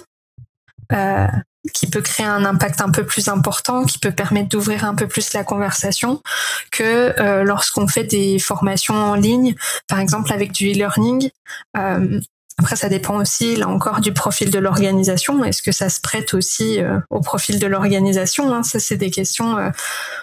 Euh, 0.93 1.27
qui 1.73 1.87
peut 1.87 2.01
créer 2.01 2.27
un 2.27 2.45
impact 2.45 2.81
un 2.81 2.91
peu 2.91 3.05
plus 3.05 3.29
important, 3.29 3.85
qui 3.85 3.99
peut 3.99 4.13
permettre 4.13 4.49
d'ouvrir 4.49 4.85
un 4.85 4.95
peu 4.95 5.07
plus 5.07 5.33
la 5.33 5.45
conversation 5.45 6.23
que 6.71 7.15
euh, 7.21 7.45
lorsqu'on 7.45 7.87
fait 7.87 8.05
des 8.05 8.39
formations 8.39 8.95
en 8.95 9.15
ligne, 9.15 9.55
par 9.87 10.01
exemple 10.01 10.33
avec 10.33 10.53
du 10.53 10.71
e-learning. 10.71 11.31
Euh, 11.77 12.21
après, 12.59 12.77
ça 12.77 12.91
dépend 12.91 13.17
aussi, 13.17 13.57
là 13.57 13.69
encore, 13.69 14.01
du 14.01 14.13
profil 14.13 14.51
de 14.51 14.59
l'organisation. 14.59 15.43
Est-ce 15.45 15.63
que 15.63 15.73
ça 15.73 15.89
se 15.89 16.01
prête 16.01 16.35
aussi 16.35 16.79
euh, 16.79 16.99
au 17.09 17.21
profil 17.21 17.59
de 17.59 17.67
l'organisation 17.67 18.53
hein? 18.53 18.63
Ça, 18.63 18.79
c'est 18.79 18.99
des 18.99 19.11
questions 19.11 19.57
euh, 19.57 19.71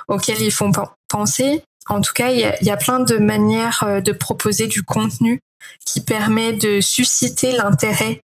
auxquelles 0.08 0.42
il 0.42 0.52
faut 0.52 0.72
penser. 1.08 1.64
En 1.88 2.00
tout 2.02 2.14
cas, 2.14 2.30
il 2.30 2.40
y 2.40 2.44
a, 2.44 2.64
y 2.64 2.70
a, 2.70 2.78
plein 2.78 3.00
de 3.00 3.18
manières 3.18 4.02
de 4.04 4.12
proposer 4.12 4.68
du 4.68 4.84
contenu 4.84 5.40
qui 5.86 6.02
permet 6.02 6.54
de 6.54 6.80
susciter 6.82 7.54
l'intérêt 7.54 8.22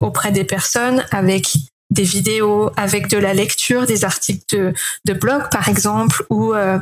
auprès 0.00 0.32
des 0.32 0.44
personnes 0.44 1.04
avec 1.10 1.52
des 1.90 2.02
vidéos, 2.02 2.70
avec 2.76 3.08
de 3.08 3.18
la 3.18 3.34
lecture, 3.34 3.86
des 3.86 4.04
articles 4.04 4.72
de, 5.04 5.12
blog 5.12 5.48
par 5.50 5.68
exemple, 5.68 6.24
ou 6.30 6.54
euh, 6.54 6.78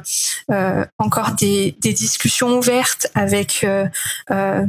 euh, 0.50 0.84
encore 0.98 1.32
des, 1.32 1.76
discussions 1.80 2.56
ouvertes 2.58 3.06
avec 3.14 3.64
euh, 3.64 4.66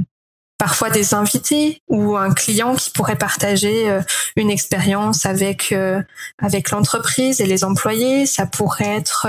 parfois 0.58 0.89
des 0.89 1.13
invités 1.13 1.82
ou 1.88 2.18
un 2.18 2.34
client 2.34 2.75
qui 2.75 2.92
pourrait 2.92 3.18
partager 3.18 4.00
une 4.36 4.50
expérience 4.50 5.25
avec 5.25 5.74
avec 6.39 6.72
l'entreprise 6.72 7.42
et 7.42 7.46
les 7.46 7.63
employés. 7.63 8.25
Ça 8.25 8.46
pourrait 8.46 8.96
être 8.96 9.27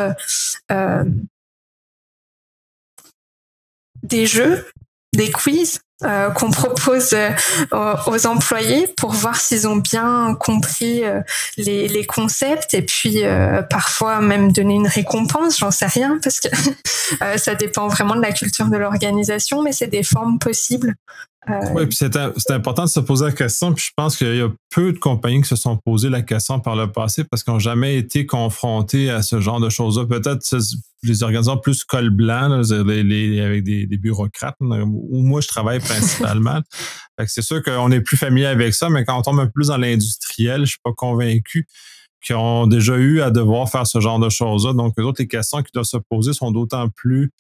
des 4.03 4.27
jeux, 4.27 4.67
des 5.15 5.31
quiz 5.31 5.81
euh, 6.05 6.29
qu'on 6.29 6.51
propose 6.51 7.15
euh, 7.15 7.95
aux 8.07 8.27
employés 8.27 8.87
pour 8.99 9.13
voir 9.13 9.37
s'ils 9.37 9.67
ont 9.67 9.77
bien 9.77 10.37
compris 10.39 11.03
euh, 11.03 11.23
les, 11.57 11.89
les, 11.89 12.05
concepts 12.05 12.75
et 12.75 12.83
puis 12.83 13.23
parfois 13.71 14.21
même 14.21 14.53
donner 14.53 14.75
une 14.75 14.89
récompense, 14.89 15.59
j'en 15.59 15.71
sais 15.71 15.87
rien 15.87 16.19
parce 16.23 16.41
que 16.41 16.49
ça 17.39 17.55
dépend 17.55 17.89
vraiment 17.89 18.15
de 18.15 18.21
la 18.21 18.33
culture 18.33 18.67
de 18.67 18.77
l'organisation, 18.77 19.63
mais 19.63 19.73
c'est 19.73 19.87
des 19.87 20.03
formes 20.03 20.39
possibles. 20.39 20.97
Oui, 21.75 21.87
puis 21.87 21.97
c'est 21.97 22.51
important 22.51 22.85
de 22.85 22.89
se 22.89 23.01
poser 23.01 23.27
la 23.27 23.33
question. 23.33 23.73
Puis 23.73 23.87
je 23.89 23.93
pense 23.97 24.17
qu'il 24.17 24.35
y 24.35 24.41
a 24.41 24.51
peu 24.71 24.93
de 24.93 24.99
compagnies 24.99 25.43
qui 25.43 25.49
se 25.49 25.57
sont 25.57 25.77
posées 25.77 26.09
la 26.09 26.23
question 26.23 26.59
par 26.59 26.75
le 26.75 26.91
passé 26.91 27.25
parce 27.25 27.45
qu'ils 27.45 27.53
n'ont 27.53 27.61
jamais 27.61 27.97
été 27.97 28.27
confrontés 28.27 29.11
à 29.11 29.23
ce 29.23 29.41
genre 29.41 29.61
de 29.61 29.69
choses-là. 29.69 30.07
Peut-être 30.07 30.43
les 31.03 31.23
organisations 31.23 31.59
plus 31.59 31.85
col 31.85 32.11
blanc, 32.11 32.61
les, 32.81 33.41
avec 33.41 33.63
des, 33.63 33.87
bureaucrates, 33.97 34.57
où 34.61 35.21
moi 35.21 35.41
je 35.41 35.49
travaille 35.49 35.79
principalement. 35.79 36.61
c'est 37.27 37.43
sûr 37.43 37.63
qu'on 37.63 37.91
est 37.93 38.01
plus 38.01 38.17
familier 38.17 38.47
avec 38.47 38.75
ça, 38.75 38.91
mais 38.91 39.05
quand 39.05 39.19
on 39.19 39.23
tombe 39.23 39.41
un 39.41 39.47
peu 39.47 39.53
plus 39.53 39.69
dans 39.69 39.77
l'industriel, 39.77 40.63
je 40.63 40.71
suis 40.71 40.81
pas 40.83 40.93
convaincu 40.93 41.67
qu'ils 42.25 42.37
ont 42.37 42.67
déjà 42.67 42.97
eu 42.97 43.21
à 43.21 43.31
devoir 43.31 43.71
faire 43.71 43.87
ce 43.87 44.01
genre 44.01 44.19
de 44.19 44.29
choses-là. 44.29 44.73
Donc, 44.73 44.95
les 44.97 45.05
autres, 45.05 45.23
les 45.23 45.29
questions 45.29 45.63
qui 45.63 45.71
doivent 45.73 45.85
se 45.85 45.97
poser 45.97 46.33
sont 46.33 46.51
d'autant 46.51 46.89
plus 46.89 47.31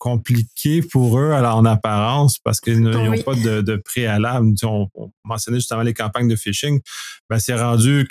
compliquées 0.00 0.80
pour 0.80 1.18
eux 1.20 1.32
en 1.32 1.64
apparence 1.66 2.38
parce 2.38 2.58
qu'ils 2.58 2.80
n'ont 2.80 3.22
pas 3.22 3.34
de, 3.34 3.76
préalable. 3.76 4.54
On, 4.64 4.88
mentionnait 5.24 5.58
justement 5.58 5.82
les 5.82 5.94
campagnes 5.94 6.26
de 6.26 6.34
phishing. 6.34 6.80
Ben, 7.28 7.38
c'est 7.38 7.54
rendu 7.54 8.08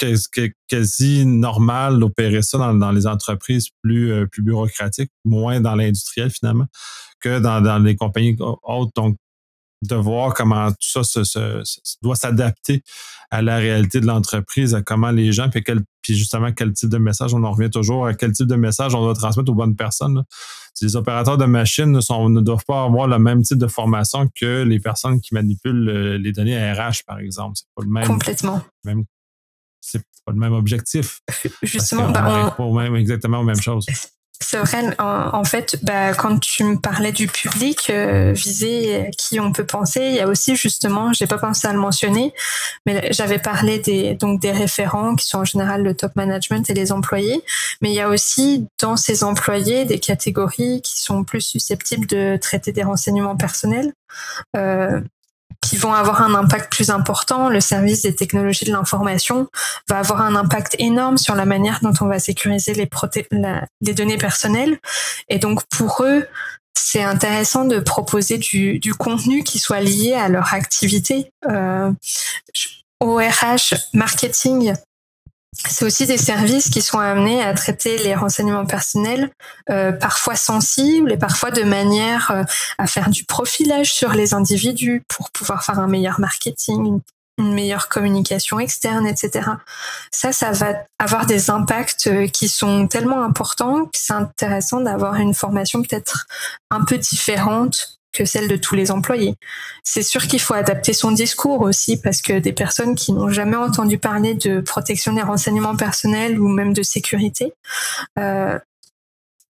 quasi, 0.69 1.25
normal 1.25 1.99
d'opérer 1.99 2.43
ça 2.43 2.57
dans, 2.57 2.91
les 2.91 3.07
entreprises 3.07 3.69
plus, 3.81 4.11
euh, 4.11 4.27
plus 4.27 4.43
bureaucratiques, 4.43 5.11
moins 5.25 5.59
dans 5.59 5.75
l'industriel 5.75 6.29
finalement 6.29 6.67
que 7.19 7.39
dans, 7.39 7.59
dans 7.59 7.79
les 7.79 7.95
compagnies 7.95 8.37
hautes. 8.39 8.91
Donc, 8.95 9.17
de 9.81 9.95
voir 9.95 10.33
comment 10.33 10.71
tout 10.71 11.03
ça 11.03 11.03
se, 11.03 11.63
doit 12.01 12.15
s'adapter 12.15 12.83
à 13.31 13.41
la 13.41 13.57
réalité 13.57 14.01
de 14.01 14.05
l'entreprise, 14.05 14.75
à 14.75 14.81
comment 14.81 15.11
les 15.11 15.31
gens, 15.31 15.49
puis, 15.49 15.63
quel, 15.63 15.81
puis 16.01 16.15
justement 16.15 16.51
quel 16.51 16.73
type 16.73 16.89
de 16.89 16.97
message, 16.97 17.33
on 17.33 17.43
en 17.43 17.51
revient 17.51 17.69
toujours 17.69 18.05
à 18.05 18.13
quel 18.13 18.31
type 18.31 18.47
de 18.47 18.55
message 18.55 18.95
on 18.95 19.01
doit 19.01 19.13
transmettre 19.13 19.51
aux 19.51 19.55
bonnes 19.55 19.75
personnes. 19.75 20.23
Les 20.81 20.95
opérateurs 20.95 21.37
de 21.37 21.45
machines 21.45 21.91
ne, 21.91 22.01
sont, 22.01 22.29
ne 22.29 22.41
doivent 22.41 22.63
pas 22.65 22.83
avoir 22.83 23.07
le 23.07 23.19
même 23.19 23.41
type 23.41 23.57
de 23.57 23.67
formation 23.67 24.29
que 24.33 24.63
les 24.63 24.79
personnes 24.79 25.19
qui 25.19 25.33
manipulent 25.33 25.89
euh, 25.89 26.17
les 26.17 26.31
données 26.31 26.57
RH, 26.71 27.03
par 27.05 27.19
exemple. 27.19 27.53
C'est 27.55 27.67
pas 27.75 27.83
le 27.83 27.89
même. 27.89 28.07
Complètement. 28.07 28.61
Même, 28.85 29.03
c'est 29.81 30.01
pas 30.25 30.31
le 30.31 30.39
même 30.39 30.53
objectif. 30.53 31.21
Justement, 31.63 32.07
on, 32.07 32.13
pas 32.13 32.83
même, 32.83 32.95
exactement 32.95 33.39
aux 33.39 33.43
mêmes 33.43 33.61
choses. 33.61 33.85
C'est 34.41 34.57
vrai, 34.57 34.95
en, 34.99 35.43
fait, 35.43 35.77
bah, 35.83 36.13
quand 36.13 36.39
tu 36.39 36.63
me 36.63 36.77
parlais 36.77 37.11
du 37.11 37.27
public 37.27 37.89
euh, 37.89 38.31
visé, 38.31 39.09
qui 39.17 39.37
on 39.39 39.51
peut 39.51 39.65
penser, 39.65 39.99
il 40.01 40.15
y 40.15 40.21
a 40.21 40.27
aussi 40.27 40.55
justement, 40.55 41.11
j'ai 41.11 41.27
pas 41.27 41.37
pensé 41.37 41.67
à 41.67 41.73
le 41.73 41.79
mentionner, 41.79 42.33
mais 42.85 43.11
j'avais 43.11 43.37
parlé 43.37 43.79
des 43.79 44.15
donc 44.15 44.39
des 44.39 44.53
référents 44.53 45.15
qui 45.15 45.27
sont 45.27 45.39
en 45.39 45.45
général 45.45 45.83
le 45.83 45.93
top 45.93 46.15
management 46.15 46.67
et 46.69 46.73
les 46.73 46.93
employés, 46.93 47.43
mais 47.81 47.89
il 47.89 47.95
y 47.95 47.99
a 47.99 48.07
aussi 48.07 48.65
dans 48.81 48.95
ces 48.95 49.25
employés 49.25 49.83
des 49.83 49.99
catégories 49.99 50.81
qui 50.81 51.01
sont 51.01 51.25
plus 51.25 51.41
susceptibles 51.41 52.07
de 52.07 52.37
traiter 52.41 52.71
des 52.71 52.83
renseignements 52.83 53.35
personnels. 53.35 53.91
Euh, 54.55 55.01
qui 55.69 55.77
vont 55.77 55.93
avoir 55.93 56.23
un 56.23 56.33
impact 56.33 56.71
plus 56.71 56.89
important. 56.89 57.47
Le 57.47 57.61
service 57.61 58.01
des 58.01 58.15
technologies 58.15 58.65
de 58.65 58.71
l'information 58.71 59.47
va 59.87 59.99
avoir 59.99 60.21
un 60.21 60.35
impact 60.35 60.75
énorme 60.79 61.19
sur 61.19 61.35
la 61.35 61.45
manière 61.45 61.79
dont 61.83 61.93
on 62.01 62.07
va 62.07 62.17
sécuriser 62.17 62.73
les, 62.73 62.89
les 63.81 63.93
données 63.93 64.17
personnelles. 64.17 64.79
Et 65.29 65.37
donc 65.37 65.61
pour 65.65 66.03
eux, 66.03 66.25
c'est 66.73 67.03
intéressant 67.03 67.65
de 67.65 67.79
proposer 67.79 68.39
du, 68.39 68.79
du, 68.79 68.95
contenu 68.95 69.43
qui 69.43 69.59
soit 69.59 69.79
lié 69.79 70.13
à 70.13 70.27
leur 70.27 70.55
activité. 70.55 71.31
Euh, 71.47 71.91
ORH 72.99 73.75
marketing 73.93 74.73
c'est 75.53 75.83
aussi 75.83 76.05
des 76.05 76.17
services 76.17 76.69
qui 76.69 76.81
sont 76.81 76.99
amenés 76.99 77.43
à 77.43 77.53
traiter 77.53 77.97
les 77.97 78.13
renseignements 78.15 78.65
personnels, 78.65 79.31
euh, 79.69 79.91
parfois 79.91 80.35
sensibles 80.35 81.11
et 81.11 81.17
parfois 81.17 81.49
de 81.49 81.63
manière 81.63 82.31
euh, 82.31 82.43
à 82.77 82.85
faire 82.85 83.09
du 83.09 83.23
profilage 83.25 83.91
sur 83.91 84.13
les 84.13 84.33
individus 84.33 85.03
pour 85.07 85.31
pouvoir 85.31 85.63
faire 85.63 85.79
un 85.79 85.87
meilleur 85.87 86.19
marketing, 86.19 86.99
une, 87.39 87.53
meilleure 87.53 87.87
communication 87.87 88.59
externe, 88.59 89.07
etc. 89.07 89.47
Ça, 90.11 90.33
ça 90.33 90.51
va 90.51 90.73
avoir 90.99 91.25
des 91.25 91.49
impacts 91.49 92.07
euh, 92.07 92.27
qui 92.27 92.49
sont 92.49 92.87
tellement 92.87 93.23
importants 93.23 93.85
que 93.85 93.97
c'est 93.97 94.13
intéressant 94.13 94.81
d'avoir 94.81 95.15
une 95.15 95.33
formation 95.33 95.81
peut-être 95.81 96.27
un 96.69 96.83
peu 96.83 96.97
différente 96.97 97.98
celle 98.25 98.47
de 98.47 98.55
tous 98.55 98.75
les 98.75 98.91
employés. 98.91 99.35
C'est 99.83 100.03
sûr 100.03 100.27
qu'il 100.27 100.39
faut 100.39 100.53
adapter 100.53 100.93
son 100.93 101.11
discours 101.11 101.61
aussi 101.61 101.99
parce 101.99 102.21
que 102.21 102.39
des 102.39 102.53
personnes 102.53 102.95
qui 102.95 103.13
n'ont 103.13 103.29
jamais 103.29 103.55
entendu 103.55 103.97
parler 103.97 104.35
de 104.35 104.61
protection 104.61 105.13
des 105.13 105.21
renseignements 105.21 105.75
personnels 105.75 106.39
ou 106.39 106.47
même 106.47 106.73
de 106.73 106.83
sécurité, 106.83 107.53
euh, 108.17 108.57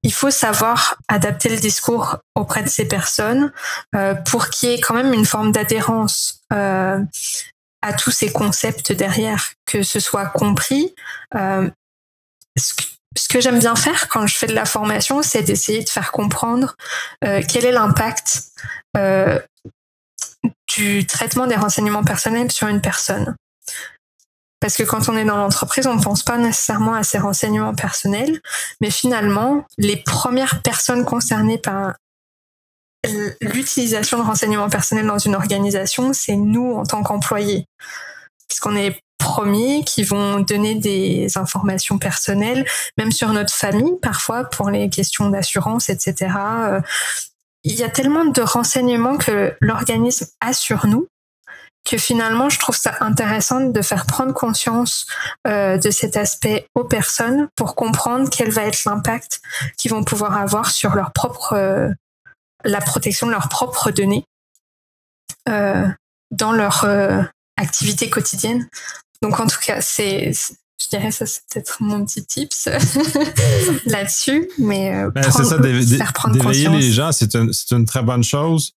il 0.03 0.13
faut 0.13 0.31
savoir 0.31 0.97
adapter 1.07 1.49
le 1.49 1.57
discours 1.57 2.17
auprès 2.35 2.63
de 2.63 2.69
ces 2.69 2.87
personnes 2.87 3.51
euh, 3.95 4.15
pour 4.15 4.49
qu'il 4.49 4.69
y 4.69 4.73
ait 4.73 4.79
quand 4.79 4.93
même 4.93 5.13
une 5.13 5.25
forme 5.25 5.51
d'adhérence 5.51 6.41
euh, 6.53 6.99
à 7.81 7.93
tous 7.93 8.11
ces 8.11 8.31
concepts 8.31 8.91
derrière, 8.91 9.51
que 9.65 9.83
ce 9.83 9.99
soit 9.99 10.27
compris. 10.27 10.93
Ce 13.17 13.27
que 13.27 13.41
j'aime 13.41 13.59
bien 13.59 13.75
faire 13.75 14.07
quand 14.09 14.27
je 14.27 14.37
fais 14.37 14.47
de 14.47 14.53
la 14.53 14.65
formation, 14.65 15.21
c'est 15.23 15.43
d'essayer 15.43 15.83
de 15.83 15.89
faire 15.89 16.11
comprendre 16.11 16.75
euh, 17.23 17.41
quel 17.47 17.65
est 17.65 17.71
l'impact 17.71 18.43
euh, 18.97 19.39
du 20.75 21.05
traitement 21.05 21.47
des 21.47 21.55
renseignements 21.55 22.03
personnels 22.03 22.51
sur 22.51 22.67
une 22.67 22.81
personne. 22.81 23.35
Parce 24.59 24.75
que 24.75 24.83
quand 24.83 25.07
on 25.09 25.15
est 25.15 25.23
dans 25.23 25.37
l'entreprise, 25.37 25.87
on 25.87 25.95
ne 25.95 26.03
pense 26.03 26.23
pas 26.23 26.37
nécessairement 26.37 26.93
à 26.93 27.03
ces 27.03 27.17
renseignements 27.17 27.73
personnels, 27.73 28.41
mais 28.81 28.91
finalement, 28.91 29.65
les 29.77 29.97
premières 29.97 30.61
personnes 30.61 31.05
concernées 31.05 31.57
par 31.57 31.95
l'utilisation 33.39 34.17
de 34.17 34.23
renseignements 34.23 34.69
personnels 34.69 35.07
dans 35.07 35.17
une 35.17 35.35
organisation, 35.35 36.11
c'est 36.11 36.35
nous 36.35 36.73
en 36.73 36.83
tant 36.83 37.01
qu'employés. 37.03 37.65
Puisqu'on 38.49 38.75
est 38.75 38.99
premiers 39.29 39.83
qui 39.83 40.03
vont 40.03 40.39
donner 40.39 40.73
des 40.73 41.37
informations 41.37 41.99
personnelles, 41.99 42.65
même 42.97 43.11
sur 43.11 43.31
notre 43.31 43.53
famille 43.53 43.93
parfois 44.01 44.43
pour 44.43 44.71
les 44.71 44.89
questions 44.89 45.29
d'assurance, 45.29 45.89
etc. 45.89 46.33
Euh, 46.39 46.81
il 47.63 47.75
y 47.75 47.83
a 47.83 47.89
tellement 47.89 48.25
de 48.25 48.41
renseignements 48.41 49.17
que 49.17 49.53
l'organisme 49.61 50.25
a 50.41 50.53
sur 50.53 50.87
nous 50.87 51.07
que 51.85 51.97
finalement, 51.97 52.49
je 52.49 52.59
trouve 52.59 52.75
ça 52.75 52.95
intéressant 52.99 53.61
de 53.61 53.81
faire 53.81 54.05
prendre 54.05 54.33
conscience 54.33 55.05
euh, 55.47 55.77
de 55.77 55.91
cet 55.91 56.17
aspect 56.17 56.67
aux 56.75 56.83
personnes 56.83 57.47
pour 57.55 57.75
comprendre 57.75 58.29
quel 58.29 58.49
va 58.49 58.63
être 58.63 58.83
l'impact 58.85 59.41
qu'ils 59.77 59.91
vont 59.91 60.03
pouvoir 60.03 60.37
avoir 60.37 60.71
sur 60.71 60.95
euh, 61.53 61.89
la 62.63 62.81
protection 62.81 63.27
de 63.27 63.31
leurs 63.31 63.49
propres 63.49 63.91
données 63.91 64.25
dans 66.31 66.51
leur 66.51 66.85
activité 67.57 68.09
quotidienne. 68.09 68.67
Donc 69.21 69.39
en 69.39 69.47
tout 69.47 69.59
cas, 69.65 69.81
c'est 69.81 70.31
je 70.81 70.87
dirais 70.87 71.11
ça, 71.11 71.25
c'est 71.25 71.41
peut-être 71.51 71.81
mon 71.81 72.05
petit 72.05 72.25
tips 72.25 72.69
là-dessus. 73.85 74.49
Mais 74.57 74.95
euh, 74.95 75.11
ben, 75.11 75.23
c'est 75.23 75.43
ça, 75.43 75.57
d'éveiller 75.57 76.69
les 76.69 76.91
gens, 76.91 77.11
c'est 77.11 77.35
une, 77.35 77.51
une, 77.71 77.85
très 77.85 78.01
bonne 78.01 78.23
chose. 78.23 78.73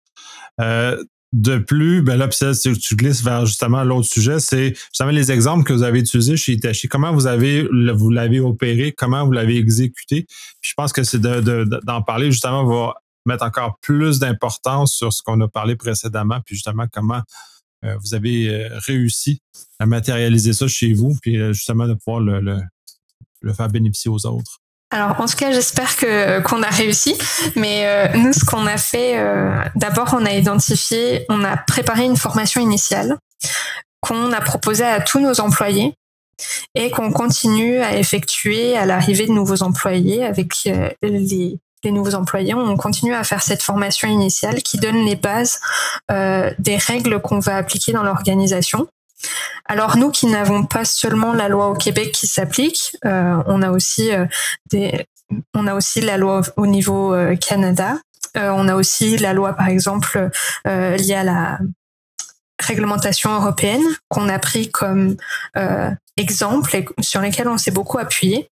Euh, 0.60 1.02
de 1.32 1.56
plus, 1.56 2.02
ben 2.02 2.16
là, 2.16 2.28
tu 2.28 2.96
glisses 2.96 3.22
vers 3.22 3.46
justement 3.46 3.84
l'autre 3.84 4.06
sujet, 4.06 4.38
c'est 4.38 4.74
justement 4.90 5.10
les 5.10 5.32
exemples 5.32 5.64
que 5.64 5.72
vous 5.72 5.82
avez 5.82 6.00
utilisés 6.00 6.36
chez 6.36 6.52
Itachi. 6.52 6.88
Comment 6.88 7.12
vous 7.12 7.26
avez 7.26 7.66
vous 7.94 8.10
l'avez 8.10 8.40
opéré, 8.40 8.92
comment 8.92 9.24
vous 9.24 9.32
l'avez 9.32 9.56
exécuté. 9.56 10.26
Puis 10.60 10.70
je 10.70 10.74
pense 10.74 10.92
que 10.92 11.04
c'est 11.04 11.20
d'en 11.20 11.40
de, 11.40 12.04
parler 12.04 12.30
justement 12.30 12.66
va 12.66 12.94
mettre 13.24 13.44
encore 13.44 13.78
plus 13.80 14.18
d'importance 14.18 14.92
sur 14.92 15.12
ce 15.12 15.22
qu'on 15.22 15.40
a 15.40 15.48
parlé 15.48 15.74
précédemment, 15.74 16.40
puis 16.44 16.56
justement 16.56 16.84
comment 16.92 17.22
vous 17.82 18.14
avez 18.14 18.48
euh, 18.48 18.78
réussi 18.78 19.40
à 19.78 19.86
matérialiser 19.86 20.52
ça 20.52 20.68
chez 20.68 20.92
vous, 20.92 21.16
puis 21.20 21.38
euh, 21.38 21.52
justement 21.52 21.86
de 21.86 21.94
pouvoir 21.94 22.20
le, 22.20 22.40
le, 23.42 23.52
faire 23.52 23.68
bénéficier 23.68 24.10
aux 24.10 24.24
autres. 24.26 24.58
Alors 24.90 25.20
en 25.20 25.26
tout 25.26 25.36
cas, 25.36 25.52
j'espère 25.52 25.96
que 25.96 26.40
qu'on 26.42 26.62
a 26.62 26.68
réussi. 26.68 27.16
Mais 27.56 28.12
nous, 28.18 28.32
ce 28.32 28.44
qu'on 28.44 28.66
a 28.66 28.76
fait, 28.76 29.16
d'abord, 29.74 30.12
on 30.12 30.26
a 30.26 30.32
identifié, 30.32 31.24
on 31.30 31.42
a 31.44 31.56
préparé 31.56 32.04
une 32.04 32.18
formation 32.18 32.60
initiale 32.60 33.16
qu'on 34.00 34.32
a 34.32 34.40
proposée 34.42 34.84
à 34.84 35.00
tous 35.00 35.18
nos 35.18 35.40
employés 35.40 35.94
et 36.74 36.90
qu'on 36.90 37.10
continue 37.10 37.78
à 37.78 37.96
effectuer 37.96 38.76
à 38.76 38.84
l'arrivée 38.84 39.26
de 39.26 39.32
nouveaux 39.32 39.62
employés 39.62 40.24
avec 40.24 40.68
les 41.02 41.58
les 41.84 41.90
nouveaux 41.90 42.14
employés, 42.14 42.54
on 42.54 42.76
continue 42.76 43.14
à 43.14 43.24
faire 43.24 43.42
cette 43.42 43.62
formation 43.62 44.08
initiale 44.08 44.62
qui 44.62 44.78
donne 44.78 45.04
les 45.04 45.16
bases 45.16 45.60
euh, 46.10 46.50
des 46.58 46.76
règles 46.76 47.20
qu'on 47.20 47.38
va 47.38 47.56
appliquer 47.56 47.92
dans 47.92 48.02
l'organisation. 48.02 48.86
Alors 49.66 49.96
nous 49.96 50.10
qui 50.10 50.26
n'avons 50.26 50.64
pas 50.64 50.84
seulement 50.84 51.32
la 51.32 51.48
loi 51.48 51.68
au 51.68 51.74
Québec 51.74 52.12
qui 52.12 52.26
s'applique, 52.26 52.96
euh, 53.04 53.42
on 53.46 53.62
a 53.62 53.70
aussi 53.70 54.12
euh, 54.12 54.26
des, 54.70 55.06
on 55.54 55.66
a 55.66 55.74
aussi 55.74 56.00
la 56.00 56.16
loi 56.16 56.42
au 56.56 56.66
niveau 56.66 57.14
Canada. 57.40 57.96
on 58.34 58.68
a 58.68 58.74
aussi 58.74 59.16
la 59.16 59.32
loi 59.32 59.54
par 59.54 59.68
exemple 59.68 60.30
liée 60.66 61.14
à 61.14 61.24
la 61.24 61.58
réglementation 62.60 63.32
européenne 63.32 63.82
qu'on 64.08 64.28
a 64.28 64.38
pris 64.38 64.70
comme 64.70 65.16
exemple 66.18 66.76
et 66.76 66.84
sur 67.00 67.22
lesquels 67.22 67.48
on 67.48 67.56
s'est 67.56 67.70
beaucoup 67.70 67.98
appuyé. 67.98 68.50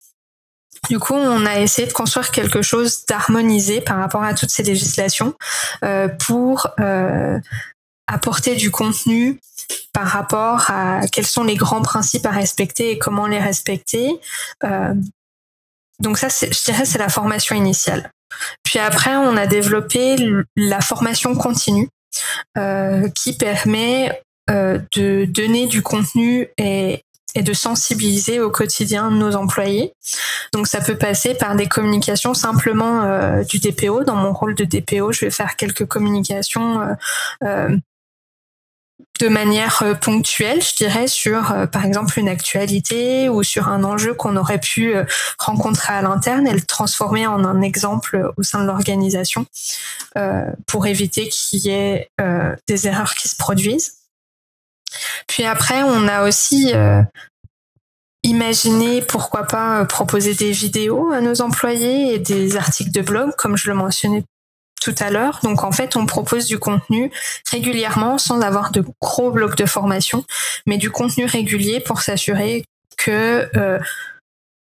Du 0.90 1.00
coup, 1.00 1.14
on 1.14 1.46
a 1.46 1.60
essayé 1.60 1.88
de 1.88 1.94
construire 1.94 2.32
quelque 2.32 2.62
chose 2.62 3.06
d'harmonisé 3.06 3.82
par 3.82 3.98
rapport 3.98 4.24
à 4.24 4.34
toutes 4.34 4.50
ces 4.50 4.64
législations 4.64 5.34
euh, 5.84 6.08
pour 6.08 6.68
euh, 6.80 7.40
apporter 8.08 8.56
du 8.56 8.72
contenu 8.72 9.40
par 9.94 10.08
rapport 10.08 10.70
à 10.70 11.02
quels 11.12 11.26
sont 11.26 11.44
les 11.44 11.56
grands 11.56 11.82
principes 11.82 12.26
à 12.26 12.32
respecter 12.32 12.92
et 12.92 13.00
comment 13.00 13.28
les 13.28 13.40
respecter. 13.40 14.20
Euh, 14.64 14.94
donc 16.00 16.18
ça, 16.18 16.28
je 16.30 16.64
dirais, 16.66 16.86
c'est 16.86 17.00
la 17.00 17.10
formation 17.10 17.56
initiale. 17.56 18.12
Puis 18.64 18.80
après, 18.80 19.16
on 19.16 19.38
a 19.38 19.48
développé 19.48 20.18
la 20.56 20.82
formation 20.82 21.36
continue 21.36 21.88
qui 23.16 23.38
permet 23.38 24.22
de 24.50 25.26
donner 25.26 25.68
du 25.68 25.82
contenu 25.82 26.50
et 26.58 27.05
et 27.36 27.44
de 27.44 27.54
sensibiliser 27.54 28.40
au 28.40 28.50
quotidien 28.50 29.12
nos 29.12 29.36
employés. 29.36 29.94
Donc 30.54 30.68
ça 30.68 30.80
peut 30.80 30.98
passer 30.98 31.36
par 31.36 31.56
des 31.56 31.68
communications 31.68 32.34
simplement 32.34 33.04
euh, 33.04 33.44
du 33.44 33.60
DPO. 33.60 34.04
Dans 34.04 34.16
mon 34.16 34.34
rôle 34.34 34.56
de 34.56 34.64
DPO, 34.64 35.12
je 35.12 35.26
vais 35.26 35.32
faire 35.32 35.58
quelques 35.58 35.86
communications 35.86 36.82
euh, 36.82 36.94
euh, 37.44 37.78
de 39.20 39.28
manière 39.28 39.98
ponctuelle, 40.02 40.62
je 40.62 40.76
dirais, 40.76 41.08
sur 41.08 41.54
par 41.72 41.86
exemple 41.86 42.20
une 42.20 42.28
actualité 42.28 43.30
ou 43.30 43.44
sur 43.44 43.70
un 43.70 43.86
enjeu 43.86 44.14
qu'on 44.14 44.36
aurait 44.36 44.60
pu 44.60 44.94
rencontrer 45.38 45.94
à 45.94 46.02
l'interne 46.02 46.46
et 46.48 46.54
le 46.54 46.62
transformer 46.62 47.26
en 47.26 47.46
un 47.46 47.62
exemple 47.62 48.32
au 48.36 48.44
sein 48.44 48.62
de 48.62 48.68
l'organisation 48.68 49.46
pour 50.68 50.86
éviter 50.86 51.30
qu'il 51.30 51.60
y 51.60 51.70
ait 51.70 52.10
des 52.68 52.88
erreurs 52.88 53.16
qui 53.16 53.30
se 53.30 53.38
produisent. 53.38 53.95
Puis 55.28 55.44
après, 55.44 55.84
on 55.84 56.08
a 56.08 56.28
aussi 56.28 56.72
euh, 56.74 57.02
imaginé, 58.26 59.02
pourquoi 59.02 59.44
pas, 59.44 59.82
euh, 59.82 59.86
proposer 59.86 60.34
des 60.34 60.52
vidéos 60.52 61.12
à 61.12 61.22
nos 61.22 61.42
employés 61.42 62.14
et 62.16 62.20
des 62.20 62.58
articles 62.58 62.92
de 62.92 63.02
blog, 63.02 63.32
comme 63.38 63.56
je 63.56 63.70
le 63.70 63.76
mentionnais 63.76 64.24
tout 64.82 64.96
à 65.00 65.10
l'heure. 65.10 65.40
Donc 65.44 65.64
en 65.64 65.72
fait, 65.72 65.96
on 65.96 66.06
propose 66.06 66.46
du 66.46 66.60
contenu 66.60 67.12
régulièrement 67.52 68.18
sans 68.18 68.42
avoir 68.42 68.72
de 68.72 68.84
gros 69.02 69.32
blocs 69.32 69.56
de 69.56 69.66
formation, 69.66 70.26
mais 70.66 70.78
du 70.78 70.92
contenu 70.92 71.26
régulier 71.26 71.80
pour 71.80 72.02
s'assurer 72.02 72.66
que 72.98 73.50
euh, 73.58 73.80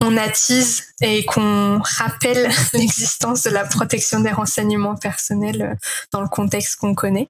on 0.00 0.16
attise 0.16 0.88
et 1.00 1.24
qu'on 1.24 1.80
rappelle 1.82 2.50
l'existence 2.74 3.42
de 3.42 3.50
la 3.50 3.64
protection 3.64 4.20
des 4.20 4.32
renseignements 4.32 4.96
personnels 4.96 5.76
dans 6.12 6.20
le 6.20 6.28
contexte 6.28 6.76
qu'on 6.76 6.94
connaît. 6.94 7.28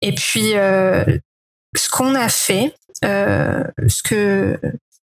Et 0.00 0.14
puis, 0.14 0.54
ce 1.76 1.88
qu'on 1.88 2.14
a 2.14 2.28
fait, 2.28 2.74
euh, 3.04 3.64
ce 3.88 4.02
que 4.02 4.58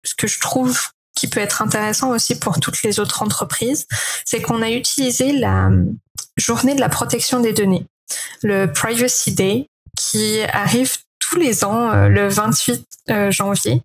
ce 0.04 0.14
que 0.14 0.26
je 0.26 0.40
trouve 0.40 0.80
qui 1.14 1.28
peut 1.28 1.40
être 1.40 1.62
intéressant 1.62 2.10
aussi 2.10 2.38
pour 2.38 2.58
toutes 2.58 2.82
les 2.82 2.98
autres 2.98 3.22
entreprises, 3.22 3.86
c'est 4.24 4.40
qu'on 4.40 4.62
a 4.62 4.70
utilisé 4.70 5.32
la 5.32 5.70
journée 6.36 6.74
de 6.74 6.80
la 6.80 6.88
protection 6.88 7.40
des 7.40 7.52
données, 7.52 7.86
le 8.42 8.66
Privacy 8.66 9.32
Day, 9.32 9.66
qui 9.96 10.40
arrive 10.52 10.96
tous 11.22 11.38
les 11.38 11.64
ans 11.64 11.90
euh, 11.90 12.08
le 12.08 12.28
28 12.28 12.86
euh, 13.10 13.30
janvier. 13.30 13.82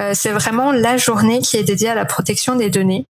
Euh, 0.00 0.12
c'est 0.14 0.30
vraiment 0.30 0.72
la 0.72 0.96
journée 0.96 1.40
qui 1.40 1.56
est 1.56 1.62
dédiée 1.62 1.88
à 1.88 1.94
la 1.94 2.04
protection 2.04 2.54
des 2.54 2.70
données. 2.70 3.06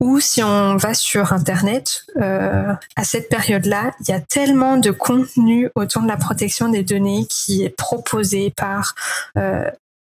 Ou 0.00 0.20
si 0.20 0.42
on 0.42 0.76
va 0.76 0.94
sur 0.94 1.32
Internet, 1.32 2.06
à 2.18 3.04
cette 3.04 3.28
période-là, 3.28 3.92
il 4.00 4.08
y 4.08 4.12
a 4.12 4.20
tellement 4.20 4.76
de 4.76 4.90
contenu 4.90 5.68
autour 5.76 6.02
de 6.02 6.08
la 6.08 6.16
protection 6.16 6.68
des 6.68 6.82
données 6.82 7.26
qui 7.28 7.62
est 7.62 7.68
proposé 7.68 8.52
par 8.56 8.94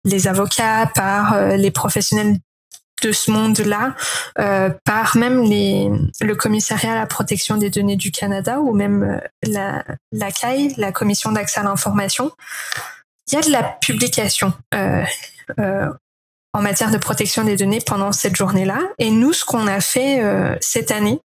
les 0.04 0.26
avocats, 0.26 0.90
par 0.94 1.54
les 1.56 1.70
professionnels 1.70 2.36
de 3.02 3.12
ce 3.12 3.30
monde-là, 3.30 3.94
euh, 4.38 4.70
par 4.84 5.16
même 5.16 5.42
les, 5.42 5.90
le 6.20 6.34
commissariat 6.34 6.92
à 6.92 6.96
la 6.96 7.06
protection 7.06 7.56
des 7.56 7.70
données 7.70 7.96
du 7.96 8.10
Canada 8.10 8.60
ou 8.60 8.72
même 8.72 9.20
la, 9.42 9.84
la 10.12 10.30
CAI, 10.30 10.74
la 10.76 10.92
commission 10.92 11.32
d'accès 11.32 11.60
à 11.60 11.62
l'information 11.64 12.32
il 13.30 13.36
y 13.36 13.38
a 13.38 13.42
de 13.42 13.50
la 13.50 13.62
publication 13.62 14.52
euh, 14.74 15.04
euh, 15.58 15.86
en 16.52 16.62
matière 16.62 16.90
de 16.90 16.98
protection 16.98 17.44
des 17.44 17.56
données 17.56 17.80
pendant 17.84 18.12
cette 18.12 18.36
journée-là. 18.36 18.80
Et 18.98 19.10
nous, 19.10 19.32
ce 19.32 19.44
qu'on 19.44 19.66
a 19.66 19.80
fait 19.80 20.22
euh, 20.22 20.56
cette 20.60 20.90
année, 20.90 21.20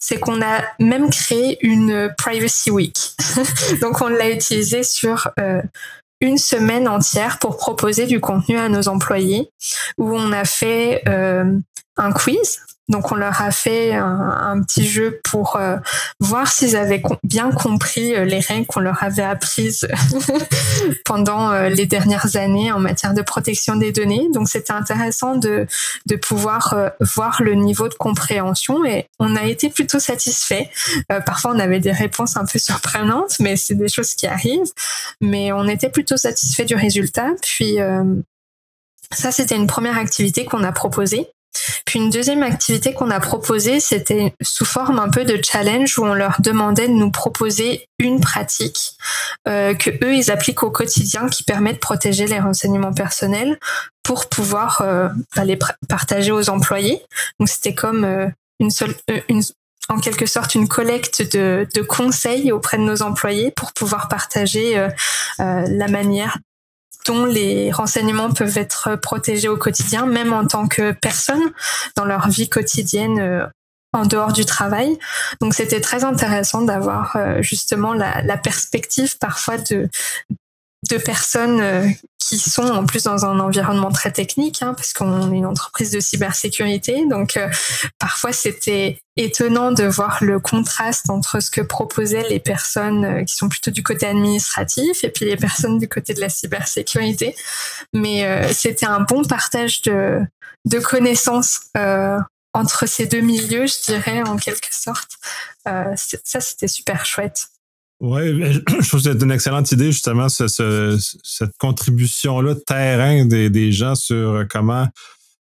c'est 0.00 0.18
qu'on 0.18 0.42
a 0.42 0.62
même 0.80 1.10
créé 1.10 1.58
une 1.64 2.12
Privacy 2.18 2.70
Week. 2.70 2.98
Donc 3.80 4.00
on 4.00 4.08
l'a 4.08 4.30
utilisé 4.30 4.82
sur 4.82 5.30
une 6.20 6.38
semaine 6.38 6.88
entière 6.88 7.38
pour 7.38 7.56
proposer 7.56 8.06
du 8.06 8.20
contenu 8.20 8.58
à 8.58 8.68
nos 8.68 8.88
employés, 8.88 9.50
où 9.98 10.14
on 10.14 10.32
a 10.32 10.44
fait 10.44 11.02
un 11.06 12.12
quiz 12.12 12.60
donc 12.88 13.12
on 13.12 13.14
leur 13.14 13.40
a 13.40 13.50
fait 13.50 13.94
un, 13.94 14.60
petit 14.62 14.86
jeu 14.86 15.20
pour 15.24 15.56
euh, 15.56 15.76
voir 16.20 16.46
s'ils 16.46 16.76
avaient 16.76 17.02
bien 17.22 17.50
compris 17.50 18.14
euh, 18.14 18.24
les 18.24 18.40
règles 18.40 18.66
qu'on 18.66 18.80
leur 18.80 19.02
avait 19.02 19.22
apprises 19.22 19.88
pendant 21.06 21.50
euh, 21.50 21.70
les 21.70 21.86
dernières 21.86 22.36
années 22.36 22.72
en 22.72 22.78
matière 22.78 23.14
de 23.14 23.22
protection 23.22 23.76
des 23.76 23.90
données. 23.90 24.28
Donc 24.34 24.48
c'était 24.48 24.72
intéressant 24.72 25.36
de, 25.36 25.66
pouvoir 26.20 26.76
voir 27.00 27.42
le 27.42 27.54
niveau 27.54 27.88
de 27.88 27.94
compréhension 27.94 28.84
et 28.84 29.08
on 29.18 29.34
a 29.34 29.44
été 29.44 29.68
plutôt 29.68 29.98
satisfait. 29.98 30.70
parfois 31.26 31.52
on 31.54 31.58
avait 31.58 31.80
des 31.80 31.92
réponses 31.92 32.36
un 32.36 32.44
peu 32.44 32.58
surprenantes, 32.58 33.40
mais 33.40 33.56
c'est 33.56 33.74
des 33.74 33.88
choses 33.88 34.14
qui 34.14 34.26
arrivent. 34.26 34.72
Mais 35.20 35.52
on 35.52 35.66
était 35.66 35.90
plutôt 35.90 36.16
satisfait 36.16 36.64
du 36.64 36.76
résultat. 36.76 37.30
Puis 37.42 37.78
ça, 39.10 39.32
c'était 39.32 39.56
une 39.56 39.66
première 39.66 39.98
activité 39.98 40.44
qu'on 40.44 40.62
a 40.62 40.72
proposée. 40.72 41.33
Une 41.94 42.10
deuxième 42.10 42.42
activité 42.42 42.92
qu'on 42.92 43.10
a 43.10 43.20
proposée, 43.20 43.78
c'était 43.78 44.34
sous 44.42 44.64
forme 44.64 44.98
un 44.98 45.08
peu 45.08 45.24
de 45.24 45.40
challenge 45.42 45.96
où 45.98 46.04
on 46.04 46.14
leur 46.14 46.40
demandait 46.40 46.88
de 46.88 46.92
nous 46.92 47.10
proposer 47.10 47.88
une 48.00 48.20
pratique 48.20 48.96
euh, 49.46 49.74
que 49.74 49.90
eux 49.90 50.14
ils 50.14 50.30
appliquent 50.32 50.64
au 50.64 50.70
quotidien 50.70 51.28
qui 51.28 51.44
permet 51.44 51.72
de 51.72 51.78
protéger 51.78 52.26
les 52.26 52.40
renseignements 52.40 52.92
personnels 52.92 53.58
pour 54.02 54.28
pouvoir 54.28 54.82
euh, 54.82 55.08
bah, 55.34 55.44
les 55.44 55.58
partager 55.88 56.30
aux 56.30 56.50
employés. 56.50 57.02
Donc 57.40 57.48
c'était 57.48 57.74
comme 57.74 58.04
euh, 58.04 58.28
une 58.60 58.70
seule, 58.70 58.94
euh, 59.10 59.40
en 59.88 59.98
quelque 59.98 60.26
sorte 60.26 60.54
une 60.54 60.68
collecte 60.68 61.22
de, 61.36 61.66
conseils 61.82 62.52
auprès 62.52 62.76
de 62.76 62.82
nos 62.82 63.02
employés 63.02 63.50
pour 63.50 63.72
pouvoir 63.72 64.08
partager 64.08 64.88
la 65.38 65.88
manière 65.88 66.38
dont 67.06 67.24
les 67.24 67.70
renseignements 67.70 68.32
peuvent 68.32 68.56
être 68.58 68.96
protégés 68.96 69.48
au 69.48 69.56
quotidien, 69.56 70.06
même 70.06 70.32
en 70.32 70.46
tant 70.46 70.68
que 70.68 70.92
personne, 70.92 71.52
dans 71.96 72.04
leur 72.04 72.28
vie 72.28 72.48
quotidienne 72.48 73.18
euh, 73.18 73.46
en 73.94 74.04
dehors 74.04 74.32
du 74.32 74.44
travail. 74.44 74.98
Donc 75.40 75.54
c'était 75.54 75.80
très 75.80 76.04
intéressant 76.04 76.62
d'avoir 76.62 77.16
euh, 77.16 77.40
justement 77.42 77.94
la, 77.94 78.36
perspective 78.36 79.16
parfois 79.18 79.56
de 79.58 79.88
de 80.90 80.98
personnes 80.98 81.60
euh, 81.60 81.88
qui 82.18 82.38
sont 82.38 82.66
en 82.66 82.86
plus 82.86 83.04
dans 83.04 83.24
un 83.24 83.38
environnement 83.38 83.90
très 83.90 84.10
technique, 84.10 84.62
hein, 84.62 84.74
parce 84.74 84.92
qu'on 84.92 85.32
est 85.32 85.36
une 85.36 85.46
entreprise 85.46 85.90
de 85.90 86.00
cybersécurité. 86.00 87.06
Donc 87.06 87.36
euh, 87.36 87.48
parfois 87.98 88.32
c'était 88.32 88.98
étonnant 89.16 89.72
de 89.72 89.84
voir 89.84 90.18
le 90.22 90.40
contraste 90.40 91.10
entre 91.10 91.40
ce 91.40 91.50
que 91.50 91.60
proposaient 91.60 92.28
les 92.28 92.40
personnes 92.40 93.04
euh, 93.04 93.24
qui 93.24 93.34
sont 93.34 93.48
plutôt 93.48 93.70
du 93.70 93.82
côté 93.82 94.06
administratif 94.06 95.04
et 95.04 95.10
puis 95.10 95.24
les 95.26 95.36
personnes 95.36 95.78
du 95.78 95.88
côté 95.88 96.14
de 96.14 96.20
la 96.20 96.28
cybersécurité. 96.28 97.34
Mais 97.92 98.52
c'était 98.52 98.86
un 98.86 99.00
bon 99.00 99.22
partage 99.24 99.82
de, 99.82 100.20
de 100.64 100.78
connaissances 100.78 101.70
entre 102.52 102.86
ces 102.86 103.06
deux 103.06 103.20
milieux, 103.20 103.66
je 103.66 103.92
dirais 103.92 104.22
en 104.22 104.36
quelque 104.36 104.68
sorte. 104.72 105.12
ça 105.64 106.40
c'était 106.40 106.68
super 106.68 107.04
chouette. 107.06 107.48
Oui, 108.06 108.52
je 108.52 108.58
trouve 108.88 109.02
que 109.02 109.12
c'est 109.12 109.22
une 109.22 109.30
excellente 109.30 109.72
idée, 109.72 109.90
justement, 109.90 110.28
cette 110.28 111.56
contribution-là 111.58 112.54
terrain 112.54 113.24
des, 113.24 113.48
des, 113.48 113.72
gens 113.72 113.94
sur 113.94 114.44
comment 114.50 114.86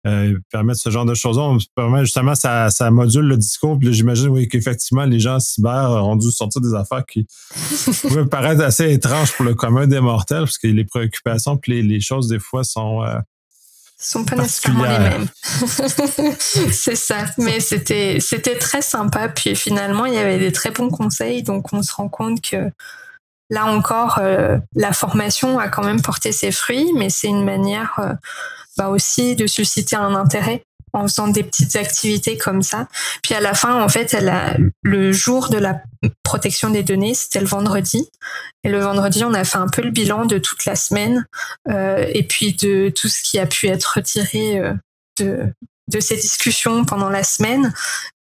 euh, 0.07 0.38
permettre 0.53 0.79
ce 0.81 0.90
genre 0.90 1.05
de 1.05 1.14
choses. 1.14 1.37
On 1.37 1.59
permet 1.75 2.05
justement, 2.05 2.37
ça, 2.37 2.71
ça 2.71 2.93
module 2.93 3.25
le 3.25 3.37
discours. 3.37 3.77
Puis 3.77 3.93
j'imagine, 3.93 4.29
oui, 4.29 4.47
qu'effectivement, 4.47 5.05
les 5.05 5.19
gens 5.19 5.40
cyber 5.40 5.90
ont 5.90 6.14
dû 6.14 6.31
sortir 6.31 6.61
des 6.61 6.75
affaires 6.75 7.05
qui 7.05 7.27
peuvent 8.03 8.29
paraître 8.29 8.62
assez 8.62 8.93
étranges 8.93 9.33
pour 9.33 9.45
le 9.45 9.55
commun 9.55 9.88
des 9.88 10.01
mortels, 10.01 10.40
parce 10.40 10.59
que 10.59 10.69
les 10.69 10.85
préoccupations 10.85 11.57
puis 11.57 11.83
les, 11.83 12.01
choses, 12.01 12.29
des 12.29 12.38
fois, 12.38 12.62
sont. 12.62 13.03
Euh, 13.03 13.19
sont 13.98 14.24
pas 14.24 14.37
nécessairement 14.37 14.85
les 14.85 14.98
mêmes. 14.98 15.26
c'est 16.38 16.96
ça. 16.96 17.24
Mais 17.38 17.61
c'était, 17.61 18.18
c'était 18.20 18.59
très 18.59 18.83
sympa. 18.83 19.28
Puis 19.28 19.57
finalement, 19.57 20.04
il 20.07 20.14
y 20.14 20.18
avait 20.18 20.38
des 20.38 20.52
très 20.52 20.70
bons 20.70 20.90
conseils. 20.90 21.42
Donc, 21.42 21.72
on 21.72 21.83
se 21.83 21.94
rend 21.94 22.09
compte 22.09 22.40
que 22.40 22.70
là 23.50 23.66
encore, 23.66 24.18
euh, 24.18 24.59
la 24.74 24.92
formation 24.92 25.59
a 25.59 25.68
quand 25.68 25.85
même 25.85 26.02
porté 26.02 26.33
ses 26.33 26.52
fruits, 26.52 26.92
mais 26.94 27.11
c'est 27.11 27.28
une 27.28 27.44
manière 27.44 27.94
euh, 27.98 28.12
bah 28.76 28.88
aussi 28.88 29.37
de 29.37 29.46
susciter 29.46 29.96
un 29.96 30.14
intérêt 30.14 30.64
en 30.94 31.07
faisant 31.07 31.28
des 31.28 31.42
petites 31.42 31.76
activités 31.76 32.38
comme 32.38 32.62
ça. 32.62 32.88
Puis 33.22 33.35
à 33.35 33.40
la 33.40 33.54
fin, 33.54 33.83
en 33.83 33.88
fait, 33.88 34.14
elle 34.14 34.28
a, 34.28 34.57
le 34.83 35.12
jour 35.12 35.50
de 35.50 35.59
la 35.59 35.83
protection 36.22 36.70
des 36.70 36.83
données, 36.83 37.14
c'était 37.14 37.40
le 37.40 37.46
vendredi. 37.46 38.09
Et 38.62 38.68
le 38.68 38.78
vendredi, 38.78 39.24
on 39.24 39.35
a 39.35 39.44
fait 39.44 39.59
un 39.59 39.68
peu 39.68 39.83
le 39.83 39.90
bilan 39.90 40.24
de 40.24 40.38
toute 40.38 40.64
la 40.64 40.76
semaine 40.76 41.26
euh, 41.68 42.07
et 42.09 42.22
puis 42.22 42.54
de 42.54 42.90
tout 42.90 43.09
ce 43.09 43.22
qui 43.22 43.38
a 43.38 43.46
pu 43.46 43.66
être 43.66 43.94
retiré 43.96 44.59
euh, 44.59 44.72
de, 45.18 45.52
de 45.88 46.00
ces 46.00 46.16
discussions 46.16 46.85
pendant 46.85 47.11
la 47.11 47.24
semaine. 47.24 47.72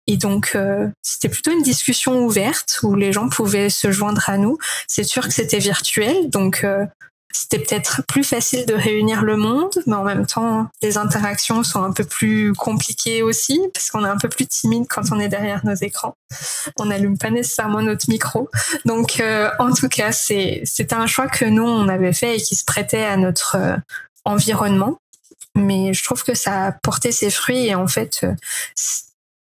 Et 0.07 0.17
donc, 0.17 0.53
euh, 0.55 0.89
c'était 1.03 1.29
plutôt 1.29 1.53
une 1.53 1.63
discussion 1.63 2.25
ouverte 2.25 2.81
où 2.83 2.95
les 2.95 3.13
gens 3.13 3.29
pouvaient 3.29 3.69
se 3.69 3.93
joindre 3.93 4.29
à 4.29 4.39
nous. 4.39 4.57
C'est 4.89 5.05
sûr 5.05 5.27
que 5.29 5.35
c'était 5.35 5.59
virtuel, 5.59 6.31
donc 6.31 6.65
euh, 6.65 6.87
c'était 7.33 7.59
peut-être 7.59 8.03
plus 8.07 8.25
facile 8.25 8.65
de 8.67 8.75
réunir 8.75 9.23
le 9.23 9.37
monde, 9.37 9.73
mais 9.87 9.95
en 9.95 10.05
même 10.05 10.27
temps, 10.27 10.69
les 10.83 10.97
interactions 10.97 11.63
sont 11.63 11.83
un 11.83 11.93
peu 11.93 12.05
plus 12.05 12.53
compliquées 12.55 13.23
aussi, 13.23 13.61
parce 13.75 13.91
qu'on 13.91 14.05
est 14.05 14.09
un 14.09 14.17
peu 14.17 14.29
plus 14.29 14.47
timide 14.47 14.87
quand 14.89 15.13
on 15.13 15.21
est 15.21 15.29
derrière 15.29 15.65
nos 15.65 15.75
écrans. 15.75 16.17
On 16.79 16.87
n'allume 16.87 17.19
pas 17.19 17.31
nécessairement 17.31 17.83
notre 17.83 18.09
micro. 18.09 18.49
Donc, 18.87 19.21
euh, 19.21 19.51
en 19.59 19.73
tout 19.73 19.89
cas, 19.89 20.13
c'est, 20.13 20.63
c'était 20.65 20.95
un 20.95 21.07
choix 21.07 21.29
que 21.29 21.45
nous, 21.45 21.65
on 21.65 21.89
avait 21.89 22.13
fait 22.13 22.37
et 22.37 22.41
qui 22.41 22.57
se 22.57 22.65
prêtait 22.65 23.05
à 23.05 23.17
notre 23.17 23.57
euh, 23.57 23.77
environnement. 24.25 24.99
Mais 25.55 25.93
je 25.93 26.05
trouve 26.05 26.23
que 26.25 26.35
ça 26.35 26.67
a 26.67 26.73
porté 26.73 27.13
ses 27.13 27.31
fruits 27.31 27.67
et 27.67 27.75
en 27.75 27.89
fait, 27.89 28.21
euh, 28.23 28.35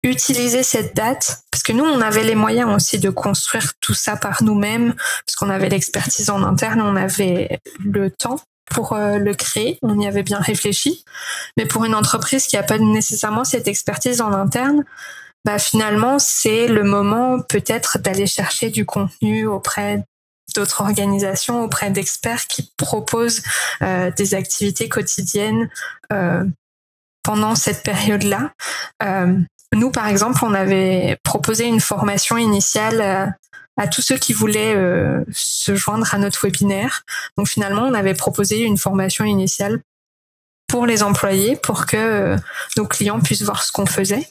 utiliser 0.02 0.62
cette 0.62 0.96
date 0.96 1.42
parce 1.50 1.62
que 1.62 1.72
nous 1.72 1.84
on 1.84 2.00
avait 2.00 2.24
les 2.24 2.34
moyens 2.34 2.74
aussi 2.74 2.98
de 2.98 3.10
construire 3.10 3.72
tout 3.80 3.94
ça 3.94 4.16
par 4.16 4.42
nous-mêmes 4.42 4.94
parce 4.94 5.36
qu'on 5.36 5.50
avait 5.50 5.68
l'expertise 5.68 6.30
en 6.30 6.42
interne, 6.42 6.80
on 6.80 6.96
avait 6.96 7.60
le 7.84 8.10
temps 8.10 8.40
pour 8.70 8.94
euh, 8.94 9.18
le 9.18 9.34
créer, 9.34 9.78
on 9.82 10.00
y 10.00 10.06
avait 10.06 10.22
bien 10.22 10.38
réfléchi. 10.38 11.04
Mais 11.56 11.66
pour 11.66 11.84
une 11.84 11.94
entreprise 11.94 12.46
qui 12.46 12.56
n'a 12.56 12.62
pas 12.62 12.78
nécessairement 12.78 13.44
cette 13.44 13.68
expertise 13.68 14.20
en 14.20 14.32
interne, 14.32 14.84
bah 15.44 15.58
finalement 15.58 16.18
c'est 16.18 16.68
le 16.68 16.84
moment 16.84 17.40
peut-être 17.40 17.98
d'aller 17.98 18.26
chercher 18.26 18.70
du 18.70 18.86
contenu 18.86 19.46
auprès 19.46 20.04
d'autres 20.54 20.80
organisations, 20.82 21.62
auprès 21.62 21.90
d'experts 21.90 22.46
qui 22.46 22.72
proposent 22.76 23.42
euh, 23.82 24.10
des 24.10 24.34
activités 24.34 24.88
quotidiennes 24.88 25.70
euh, 26.12 26.44
pendant 27.22 27.54
cette 27.54 27.82
période-là. 27.82 28.52
Euh, 29.02 29.38
nous, 29.72 29.90
par 29.90 30.06
exemple, 30.06 30.38
on 30.44 30.54
avait 30.54 31.18
proposé 31.22 31.66
une 31.66 31.80
formation 31.80 32.36
initiale 32.36 33.00
euh, 33.00 33.26
à, 33.76 33.88
tous 33.88 34.02
ceux 34.02 34.18
qui 34.18 34.32
voulaient 34.32 34.74
euh, 34.74 35.24
se 35.32 35.74
joindre 35.74 36.14
à 36.14 36.18
notre 36.18 36.44
webinaire. 36.44 37.04
Donc 37.38 37.48
finalement, 37.48 37.82
on 37.82 37.94
avait 37.94 38.14
proposé 38.14 38.60
une 38.60 38.76
formation 38.76 39.24
initiale 39.24 39.80
pour 40.68 40.86
les 40.86 41.02
employés, 41.02 41.56
pour 41.56 41.86
que 41.86 41.96
euh, 41.96 42.36
nos 42.76 42.86
clients 42.86 43.20
puissent 43.20 43.42
voir 43.42 43.62
ce 43.62 43.72
qu'on 43.72 43.86
faisait. 43.86 44.28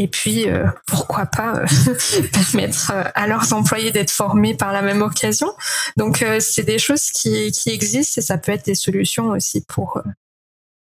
Et 0.00 0.06
puis, 0.06 0.46
pourquoi 0.86 1.26
pas 1.26 1.62
permettre 2.32 2.92
à 3.16 3.26
leurs 3.26 3.52
employés 3.52 3.90
d'être 3.90 4.12
formés 4.12 4.54
par 4.54 4.72
la 4.72 4.80
même 4.80 5.02
occasion. 5.02 5.52
Donc, 5.96 6.24
c'est 6.38 6.62
des 6.62 6.78
choses 6.78 7.10
qui, 7.10 7.50
qui 7.50 7.70
existent 7.70 8.20
et 8.20 8.22
ça 8.22 8.38
peut 8.38 8.52
être 8.52 8.64
des 8.64 8.76
solutions 8.76 9.30
aussi 9.30 9.64
pour 9.64 10.00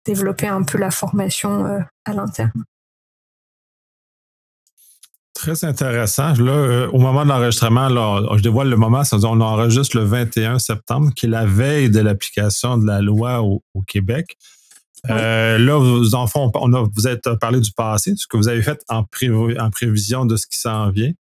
développer 0.04 0.48
un 0.48 0.64
peu 0.64 0.78
la 0.78 0.90
formation 0.90 1.80
à 2.04 2.12
l'interne. 2.12 2.64
Très 5.38 5.64
intéressant. 5.64 6.32
Là, 6.32 6.50
euh, 6.50 6.88
au 6.88 6.98
moment 6.98 7.22
de 7.22 7.28
l'enregistrement, 7.28 7.88
je 8.36 8.42
dévoile 8.42 8.68
le 8.68 8.76
moment, 8.76 9.02
on 9.12 9.40
enregistre 9.40 9.96
le 9.96 10.02
21 10.02 10.58
septembre, 10.58 11.12
qui 11.14 11.26
est 11.26 11.28
la 11.28 11.46
veille 11.46 11.90
de 11.90 12.00
l'application 12.00 12.76
de 12.76 12.84
la 12.84 13.00
loi 13.00 13.40
au, 13.42 13.62
Québec. 13.86 14.36
Euh, 15.08 15.56
là, 15.56 15.78
vous, 15.78 16.16
en 16.16 16.26
on 16.34 16.72
a, 16.72 16.84
vous 16.92 17.06
êtes 17.06 17.32
parlé 17.40 17.60
du 17.60 17.70
passé, 17.70 18.14
ce 18.16 18.26
que 18.26 18.36
vous 18.36 18.48
avez 18.48 18.62
fait 18.62 18.82
en, 18.88 19.04
en 19.04 19.70
prévision 19.70 20.26
de 20.26 20.34
ce 20.34 20.48
qui 20.48 20.58
s'en 20.58 20.90
vient. 20.90 21.12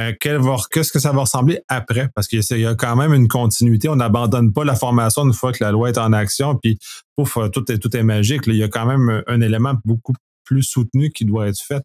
Euh, 0.00 0.12
qu'est-ce 0.20 0.92
que 0.92 1.00
ça 1.00 1.10
va 1.10 1.22
ressembler 1.22 1.58
après? 1.66 2.08
Parce 2.14 2.28
qu'il 2.28 2.42
y 2.60 2.66
a 2.66 2.76
quand 2.76 2.94
même 2.94 3.12
une 3.12 3.26
continuité. 3.26 3.88
On 3.88 3.96
n'abandonne 3.96 4.52
pas 4.52 4.62
la 4.62 4.76
formation 4.76 5.24
une 5.24 5.32
fois 5.32 5.52
que 5.52 5.64
la 5.64 5.72
loi 5.72 5.88
est 5.88 5.98
en 5.98 6.12
action, 6.12 6.54
puis 6.54 6.78
pouf, 7.16 7.38
tout 7.52 7.72
est, 7.72 7.78
tout 7.78 7.96
est 7.96 8.04
magique. 8.04 8.42
Il 8.46 8.54
y 8.54 8.62
a 8.62 8.68
quand 8.68 8.86
même 8.86 9.24
un 9.26 9.40
élément 9.40 9.74
beaucoup 9.84 10.12
plus 10.44 10.62
soutenu 10.62 11.10
qui 11.10 11.24
doit 11.24 11.48
être 11.48 11.60
fait. 11.60 11.82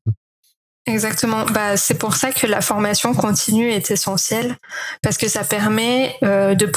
Exactement. 0.85 1.45
Bah, 1.45 1.77
c'est 1.77 1.93
pour 1.97 2.15
ça 2.15 2.31
que 2.31 2.47
la 2.47 2.61
formation 2.61 3.13
continue 3.13 3.69
est 3.69 3.91
essentielle 3.91 4.57
parce 5.01 5.17
que 5.17 5.27
ça 5.27 5.43
permet 5.43 6.15
euh, 6.23 6.55
de, 6.55 6.71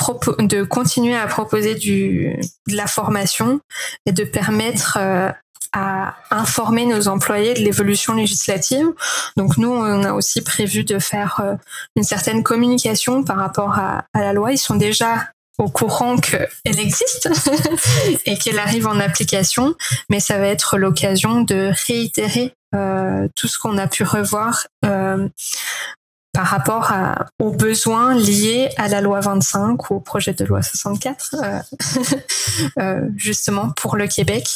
de 0.47 0.63
continuer 0.65 1.17
à 1.17 1.27
proposer 1.27 1.75
du, 1.75 2.39
de 2.69 2.77
la 2.77 2.87
formation 2.87 3.61
et 4.05 4.13
de 4.13 4.25
permettre 4.25 4.99
euh, 5.01 5.31
à 5.73 6.17
informer 6.31 6.85
nos 6.85 7.09
employés 7.09 7.55
de 7.55 7.61
l'évolution 7.61 8.15
législative. 8.15 8.87
Donc 9.37 9.57
nous, 9.57 9.71
on 9.71 10.05
a 10.05 10.13
aussi 10.13 10.43
prévu 10.43 10.85
de 10.85 10.99
faire 10.99 11.41
euh, 11.43 11.55
une 11.97 12.05
certaine 12.05 12.43
communication 12.43 13.25
par 13.25 13.37
rapport 13.37 13.79
à, 13.79 14.05
à 14.13 14.21
la 14.21 14.35
loi. 14.35 14.53
Ils 14.53 14.59
sont 14.59 14.77
déjà 14.77 15.29
au 15.59 15.69
courant 15.69 16.17
qu'elle 16.19 16.49
existe 16.65 17.31
et 18.27 18.37
qu'elle 18.37 18.59
arrive 18.59 18.87
en 18.87 18.99
application, 19.01 19.75
mais 20.11 20.21
ça 20.21 20.39
va 20.39 20.49
être 20.49 20.77
l'occasion 20.77 21.43
de 21.43 21.71
réitérer 21.87 22.55
tout 22.73 23.49
ce 23.49 23.59
qu'on 23.59 23.79
a 23.79 23.87
pu 23.87 24.05
revoir 24.05 24.67
euh, 24.85 25.29
par 26.33 26.47
rapport 26.47 26.93
aux 27.39 27.51
besoins 27.51 28.15
liés 28.15 28.71
à 28.79 28.89
la 28.89 29.01
loi 29.01 29.21
25 29.21 29.91
ou 29.91 29.97
au 29.97 30.01
projet 30.01 30.33
de 30.33 30.45
loi 30.45 30.63
64, 30.63 31.35
euh, 32.79 33.09
justement 33.17 33.71
pour 33.71 33.97
le 33.97 34.07
Québec, 34.07 34.49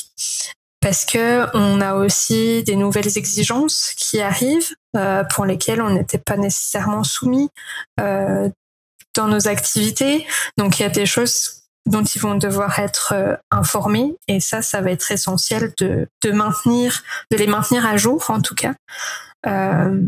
parce 0.81 1.05
que 1.05 1.47
on 1.55 1.83
a 1.83 1.95
aussi 1.95 2.63
des 2.63 2.77
nouvelles 2.77 3.19
exigences 3.19 3.93
qui 3.97 4.21
arrivent 4.21 4.75
pour 5.35 5.45
lesquelles 5.45 5.83
on 5.83 5.91
n'était 5.91 6.17
pas 6.17 6.39
nécessairement 6.39 7.05
soumis 7.05 7.51
dans 7.99 9.29
nos 9.29 9.49
activités. 9.49 10.27
Donc 10.57 10.79
il 10.79 10.83
y 10.83 10.87
a 10.87 10.91
des 10.91 11.07
choses 11.07 11.56
dont 11.87 12.03
ils 12.03 12.21
vont 12.21 12.35
devoir 12.35 12.79
être 12.79 13.15
euh, 13.15 13.37
informés 13.51 14.15
et 14.29 14.41
ça, 14.41 14.61
ça 14.63 14.81
va 14.81 14.91
être 14.91 15.11
essentiel 15.11 15.73
de, 15.79 16.09
de 16.23 16.31
maintenir, 16.33 17.03
de 17.31 17.37
les 17.37 17.47
maintenir 17.47 17.87
à 17.87 17.97
jour 17.97 18.25
en 18.29 18.41
tout 18.41 18.55
cas. 18.55 18.75
Euh, 19.47 20.01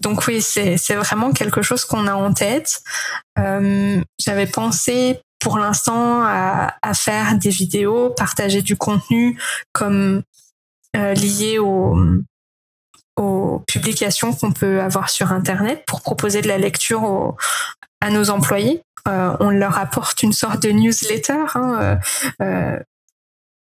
donc 0.00 0.26
oui, 0.26 0.40
c'est 0.40 0.94
vraiment 0.94 1.32
quelque 1.32 1.62
chose 1.62 1.84
qu'on 1.84 2.06
a 2.06 2.14
en 2.14 2.32
tête. 2.32 2.80
Euh, 3.38 4.00
J'avais 4.18 4.46
pensé 4.46 5.20
pour 5.38 5.58
l'instant 5.58 6.22
à, 6.22 6.94
faire 6.94 7.36
des 7.36 7.50
vidéos, 7.50 8.10
partager 8.10 8.62
du 8.62 8.76
contenu 8.76 9.38
comme 9.72 10.22
euh, 10.96 11.14
lié 11.14 11.58
au, 11.58 11.96
aux 13.20 13.62
publications 13.66 14.32
qu'on 14.32 14.52
peut 14.52 14.80
avoir 14.80 15.10
sur 15.10 15.32
Internet 15.32 15.84
pour 15.86 16.00
proposer 16.00 16.42
de 16.42 16.48
la 16.48 16.58
lecture 16.58 17.36
à 18.00 18.10
nos 18.10 18.30
employés. 18.30 18.82
Euh, 19.08 19.36
on 19.40 19.50
leur 19.50 19.78
apporte 19.78 20.22
une 20.22 20.32
sorte 20.32 20.62
de 20.62 20.70
newsletter 20.70 21.44
hein, 21.54 21.78
euh, 21.80 21.96
euh, 22.42 22.78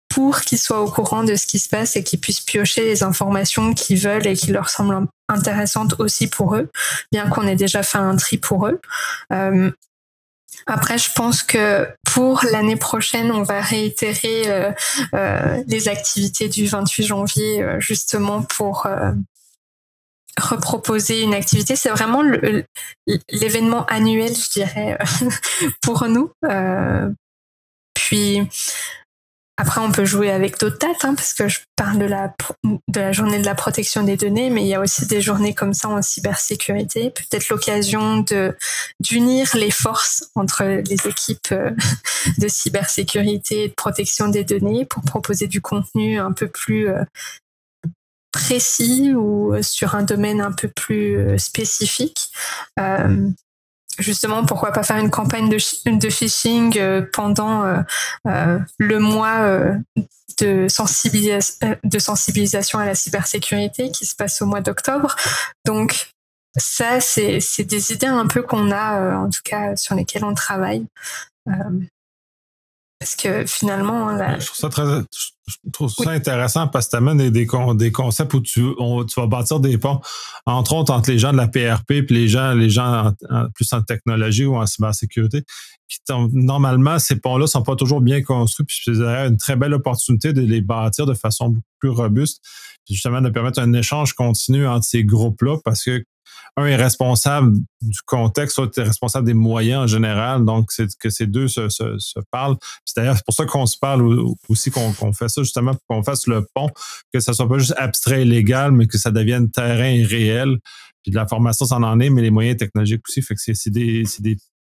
pour 0.09 0.41
qu'ils 0.41 0.59
soient 0.59 0.81
au 0.81 0.91
courant 0.91 1.23
de 1.23 1.37
ce 1.37 1.47
qui 1.47 1.59
se 1.59 1.69
passe 1.69 1.97
et 1.97 2.03
qu'ils 2.03 2.21
puissent 2.21 2.41
piocher 2.41 2.85
les 2.85 3.03
informations 3.03 3.75
qu'ils 3.75 4.01
veulent 4.01 4.27
et 4.27 4.35
qui 4.35 4.51
leur 4.51 4.69
semblent 4.69 5.07
intéressantes 5.29 5.95
aussi 5.99 6.29
pour 6.29 6.57
eux, 6.57 6.71
bien 7.13 7.29
qu'on 7.29 7.47
ait 7.47 7.57
déjà 7.57 7.83
fait 7.83 7.99
un 7.99 8.17
tri 8.17 8.39
pour 8.39 8.67
eux. 8.67 8.81
Après, 10.67 10.99
je 10.99 11.13
pense 11.13 11.43
que 11.43 11.87
pour 12.05 12.43
l'année 12.51 12.77
prochaine, 12.77 13.31
on 13.31 13.43
va 13.43 13.61
réitérer 13.61 14.73
les 15.67 15.89
activités 15.89 16.49
du 16.49 16.67
28 16.67 17.05
janvier, 17.05 17.67
justement 17.79 18.41
pour 18.43 18.87
reproposer 20.39 21.23
une 21.23 21.35
activité. 21.35 21.77
C'est 21.77 21.91
vraiment 21.91 22.23
l'événement 23.31 23.85
annuel, 23.87 24.35
je 24.35 24.51
dirais, 24.51 24.99
pour 25.83 26.07
nous. 26.09 26.31
puis 27.95 28.49
après, 29.61 29.81
on 29.81 29.91
peut 29.91 30.05
jouer 30.05 30.31
avec 30.31 30.57
d'autres 30.61 30.79
dates, 30.79 31.05
hein, 31.05 31.17
parce 31.17 31.35
que 31.35 31.49
je 31.49 31.59
parle 31.75 31.99
de 31.99 32.05
la, 32.05 33.13
journée 33.13 33.41
de 33.41 33.45
la 33.45 33.57
protection 33.57 34.05
des 34.05 34.17
données, 34.17 34.51
mais 34.51 34.63
il 34.63 34.69
y 34.69 34.75
a 34.75 34.81
aussi 34.81 35.05
des 35.07 35.21
journées 35.21 35.53
comme 35.53 35.75
ça 35.75 35.89
en 35.89 36.01
cybersécurité. 36.01 37.11
Peut-être 37.11 37.49
l'occasion 37.49 38.25
d'unir 39.01 39.57
les 39.57 39.73
forces 39.73 40.31
entre 40.37 40.63
les 40.63 41.09
équipes 41.09 41.51
euh, 41.51 41.73
de 42.39 42.47
cybersécurité 42.47 43.65
et 43.65 43.69
de 43.69 43.75
protection 43.75 44.29
des 44.29 44.45
données 44.45 44.85
pour 44.85 45.03
proposer 45.03 45.49
du 45.49 45.61
contenu 45.61 46.21
un 46.21 46.31
peu 46.31 46.47
plus 46.47 46.89
euh, 46.89 47.03
précis 48.33 49.15
ou 49.15 49.55
sur 49.63 49.95
un 49.95 50.03
domaine 50.03 50.41
un 50.41 50.53
peu 50.53 50.69
plus 50.69 51.17
euh, 51.17 51.39
spécifique 51.39 52.31
justement, 53.99 54.45
pourquoi 54.45 54.73
pas 54.73 54.83
faire 54.83 54.97
une 54.97 55.11
campagne 55.11 55.49
de, 55.49 55.59
de 55.99 56.11
phishing 56.11 56.79
euh, 56.79 57.03
pendant 57.13 57.65
euh, 57.65 57.81
euh, 58.27 58.59
le 58.79 58.99
mois 58.99 59.41
de, 60.41 60.67
de 61.85 61.99
sensibilisation 61.99 62.79
à 62.79 62.87
la 62.87 62.95
cybersécurité 62.95 63.91
qui 63.91 64.07
se 64.07 64.15
passe 64.15 64.41
au 64.41 64.47
mois 64.47 64.61
d'octobre. 64.61 65.17
Donc, 65.65 66.11
ça, 66.57 67.01
c'est 67.01 67.65
des 67.65 67.93
idées 67.93 68.07
un 68.07 68.27
peu 68.27 68.43
qu'on 68.43 68.71
a, 68.71 69.17
en 69.17 69.29
tout 69.31 69.43
cas, 69.45 69.77
sur 69.77 69.95
lesquelles 69.95 70.25
on 70.25 70.35
travaille. 70.35 70.87
Parce 72.99 73.15
que 73.15 73.47
finalement, 73.47 74.11
je 74.41 74.47
trouve 74.47 74.57
ça 74.57 74.69
très, 74.69 74.83
je 74.83 75.71
trouve 75.73 75.89
ça 75.89 76.11
intéressant 76.11 76.67
parce 76.67 76.87
que 76.87 76.91
tu 76.91 76.97
amènes 76.97 77.31
des, 77.31 77.31
des, 77.31 77.93
concepts 77.93 78.35
où 78.35 78.41
tu, 78.41 78.61
tu 78.75 79.21
vas 79.21 79.27
bâtir 79.29 79.61
des 79.61 79.79
ponts, 79.79 80.01
entre 80.47 80.75
autres 80.75 80.93
entre 80.93 81.11
les 81.11 81.19
gens 81.19 81.31
de 81.33 81.37
la 81.37 81.47
PRP 81.47 81.93
et 81.93 82.07
les 82.11 82.27
gens, 82.27 82.55
les 82.55 82.71
gens 82.71 83.13
plus 83.55 83.73
en 83.73 83.83
technologie 83.83 84.47
ou 84.47 84.57
en 84.57 84.67
cybersécurité. 84.67 85.45
Qui 85.89 86.01
normalement, 86.33 86.99
ces 86.99 87.17
ponts-là 87.21 87.47
sont 87.47 87.63
pas 87.63 87.77
toujours 87.77 88.01
bien 88.01 88.21
construits, 88.23 88.67
puis 88.67 88.81
c'est 88.85 88.91
une 89.01 89.39
très 89.39 89.57
belle 89.57 89.75
opportunité 89.75 90.33
de 90.33 90.43
les 90.43 90.61
bâtir 90.61 91.07
de 91.07 91.15
façon 91.15 91.51
beaucoup 91.51 91.63
plus 91.79 91.91
robuste, 91.91 92.43
puis 92.85 92.95
justement 92.95 93.23
de 93.23 93.31
permettre 93.31 93.61
un 93.61 93.73
échange 93.73 94.13
continu 94.13 94.67
entre 94.67 94.85
ces 94.85 95.05
groupes-là, 95.05 95.57
parce 95.65 95.85
que 95.85 96.05
un 96.57 96.67
est 96.67 96.77
responsable 96.77 97.57
du 97.81 98.01
contexte, 98.07 98.59
l'autre 98.59 98.79
est 98.81 98.85
responsable 98.85 99.27
des 99.27 99.35
moyens 99.35 99.85
en 99.85 99.87
général. 99.87 100.45
Donc, 100.45 100.73
c'est 100.73 100.89
que 100.99 101.11
ces 101.11 101.27
deux 101.27 101.49
se, 101.49 101.69
se, 101.69 102.21
parlent. 102.31 102.57
C'est 102.85 103.01
d'ailleurs 103.01 103.23
pour 103.25 103.35
ça 103.35 103.45
qu'on 103.45 103.67
se 103.67 103.79
parle 103.79 104.03
aussi, 104.49 104.71
qu'on 104.71 105.13
fait 105.13 105.29
ça 105.29 105.43
justement 105.43 105.73
pour 105.75 105.83
qu'on 105.89 106.03
fasse 106.03 106.27
le 106.27 106.47
pont, 106.55 106.69
que 107.13 107.21
ça 107.21 107.33
soit 107.33 107.49
pas 107.49 107.59
juste 107.59 107.75
abstrait 107.77 108.23
et 108.23 108.25
légal, 108.25 108.73
mais 108.73 108.87
que 108.87 108.99
ça 108.99 109.11
devienne 109.11 109.51
terrain 109.51 110.05
réel. 110.07 110.59
Puis 111.03 111.13
de 111.13 111.17
la 111.17 111.27
formation, 111.27 111.67
ça 111.67 111.77
en 111.77 112.01
est, 112.01 112.11
mais 112.11 112.23
les 112.23 112.31
moyens 112.31 112.57
technologiques 112.57 113.03
aussi. 113.09 113.23
Fait 113.23 113.35
que 113.35 113.41
c'est 113.41 113.71
des, 113.71 114.05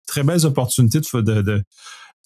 très 0.07 0.23
belles 0.23 0.45
opportunités 0.47 1.01
de 1.01 1.63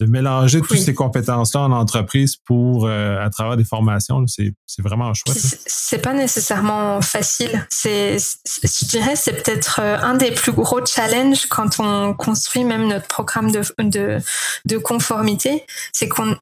mélanger 0.05 0.61
toutes 0.61 0.77
ces 0.77 0.93
compétences-là 0.93 1.61
en 1.61 1.71
entreprise 1.71 2.35
pour, 2.35 2.85
euh, 2.85 3.19
à 3.19 3.29
travers 3.29 3.57
des 3.57 3.63
formations, 3.63 4.25
c'est 4.27 4.53
vraiment 4.79 5.13
chouette. 5.13 5.37
C'est 5.65 6.01
pas 6.01 6.13
nécessairement 6.13 7.01
facile. 7.01 7.65
C'est, 7.69 8.17
je 8.17 8.85
dirais, 8.85 9.15
c'est 9.15 9.43
peut-être 9.43 9.79
euh, 9.81 9.97
un 9.99 10.15
des 10.15 10.31
plus 10.31 10.51
gros 10.51 10.85
challenges 10.85 11.47
quand 11.47 11.79
on 11.79 12.13
construit 12.13 12.63
même 12.63 12.87
notre 12.87 13.07
programme 13.07 13.51
de, 13.51 13.61
de, 13.79 14.19
de 14.65 14.77
conformité. 14.77 15.65
C'est 15.93 16.07
qu'on, 16.07 16.35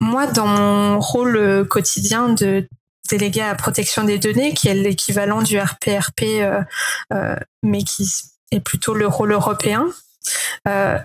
moi, 0.00 0.26
dans 0.26 0.46
mon 0.46 1.00
rôle 1.00 1.66
quotidien 1.68 2.28
de 2.28 2.66
délégué 3.10 3.42
à 3.42 3.54
protection 3.54 4.04
des 4.04 4.18
données, 4.18 4.54
qui 4.54 4.68
est 4.68 4.74
l'équivalent 4.74 5.42
du 5.42 5.58
RPRP, 5.58 6.22
euh, 6.22 6.62
euh, 7.12 7.36
mais 7.62 7.82
qui 7.82 8.08
est 8.50 8.60
plutôt 8.60 8.94
le 8.94 9.06
rôle 9.06 9.32
européen. 9.32 9.86
Euh, 10.68 10.98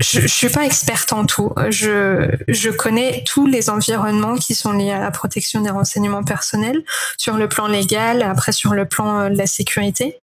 je, 0.00 0.20
je 0.20 0.26
suis 0.26 0.48
pas 0.48 0.64
experte 0.64 1.12
en 1.12 1.26
tout. 1.26 1.52
Je, 1.68 2.36
je 2.48 2.70
connais 2.70 3.22
tous 3.26 3.46
les 3.46 3.70
environnements 3.70 4.36
qui 4.36 4.54
sont 4.54 4.72
liés 4.72 4.92
à 4.92 5.00
la 5.00 5.10
protection 5.10 5.60
des 5.60 5.70
renseignements 5.70 6.24
personnels 6.24 6.82
sur 7.18 7.36
le 7.36 7.48
plan 7.48 7.66
légal, 7.66 8.22
après 8.22 8.52
sur 8.52 8.74
le 8.74 8.86
plan 8.86 9.20
euh, 9.20 9.28
de 9.28 9.36
la 9.36 9.46
sécurité. 9.46 10.18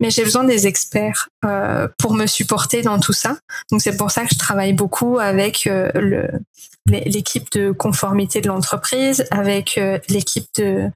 Mais 0.00 0.10
j'ai 0.10 0.24
besoin 0.24 0.44
des 0.44 0.66
experts 0.66 1.28
euh, 1.44 1.88
pour 1.98 2.14
me 2.14 2.26
supporter 2.26 2.82
dans 2.82 2.98
tout 2.98 3.12
ça. 3.12 3.36
Donc 3.70 3.80
c'est 3.80 3.96
pour 3.96 4.10
ça 4.10 4.22
que 4.24 4.30
je 4.32 4.38
travaille 4.38 4.72
beaucoup 4.72 5.18
avec 5.18 5.66
euh, 5.66 5.90
l'équipe 6.86 7.50
de 7.52 7.70
conformité 7.70 8.40
de 8.40 8.48
l'entreprise, 8.48 9.24
avec 9.30 9.78
euh, 9.78 9.98
l'équipe 10.08 10.48
de 10.56 10.90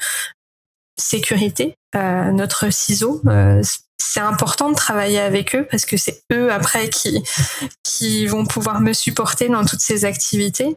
sécurité, 0.99 1.77
notre 1.95 2.73
ciseau. 2.73 3.21
Euh, 3.27 3.63
c'est 3.99 4.21
important 4.21 4.71
de 4.71 4.75
travailler 4.75 5.21
avec 5.21 5.55
eux 5.55 5.67
parce 5.71 5.87
que 5.87 5.97
c'est 5.97 6.23
eux 6.33 6.53
après 6.53 6.89
qui 6.89 7.23
qui 7.83 8.27
vont 8.27 8.45
pouvoir 8.45 8.81
me 8.81 8.93
supporter 8.93 9.49
dans 9.49 9.65
toutes 9.65 9.81
ces 9.81 10.05
activités. 10.05 10.77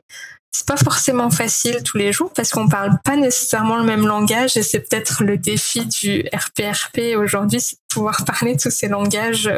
C'est 0.52 0.66
pas 0.66 0.78
forcément 0.78 1.30
facile 1.30 1.84
tous 1.84 1.98
les 1.98 2.12
jours 2.12 2.32
parce 2.34 2.50
qu'on 2.52 2.68
parle 2.68 2.98
pas 3.04 3.16
nécessairement 3.16 3.78
le 3.78 3.84
même 3.84 4.08
langage 4.08 4.58
et 4.58 4.64
c'est 4.64 4.80
peut-être 4.80 5.24
le 5.24 5.38
défi 5.38 5.86
du 5.86 6.24
RPRP 6.34 7.16
aujourd'hui, 7.18 7.62
c'est 7.62 7.76
de 7.76 7.94
pouvoir 7.94 8.24
parler 8.26 8.58
tous 8.58 8.72
ces 8.72 8.88
langages 8.88 9.52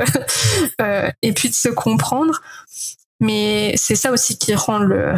euh, 0.82 1.10
et 1.22 1.32
puis 1.32 1.50
de 1.50 1.56
se 1.56 1.70
comprendre. 1.70 2.42
Mais 3.22 3.74
c'est 3.78 3.96
ça 3.96 4.12
aussi 4.12 4.38
qui 4.38 4.56
rend 4.56 4.80
le 4.80 5.14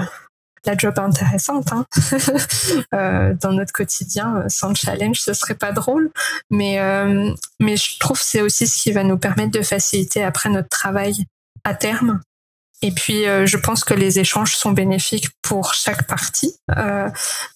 la 0.65 0.77
job 0.77 0.97
intéressante 0.99 1.71
hein. 1.71 1.85
euh, 2.93 3.33
dans 3.39 3.51
notre 3.51 3.73
quotidien. 3.73 4.37
Euh, 4.37 4.45
sans 4.47 4.75
challenge, 4.75 5.19
ce 5.19 5.33
serait 5.33 5.55
pas 5.55 5.71
drôle. 5.71 6.11
Mais 6.49 6.79
euh, 6.79 7.33
mais 7.59 7.77
je 7.77 7.97
trouve 7.99 8.19
que 8.19 8.25
c'est 8.25 8.41
aussi 8.41 8.67
ce 8.67 8.81
qui 8.81 8.91
va 8.91 9.03
nous 9.03 9.17
permettre 9.17 9.51
de 9.51 9.61
faciliter 9.61 10.23
après 10.23 10.49
notre 10.49 10.69
travail 10.69 11.25
à 11.63 11.73
terme. 11.73 12.21
Et 12.83 12.91
puis, 12.91 13.25
je 13.25 13.57
pense 13.57 13.83
que 13.83 13.93
les 13.93 14.17
échanges 14.17 14.55
sont 14.55 14.71
bénéfiques 14.71 15.29
pour 15.43 15.75
chaque 15.75 16.07
partie 16.07 16.55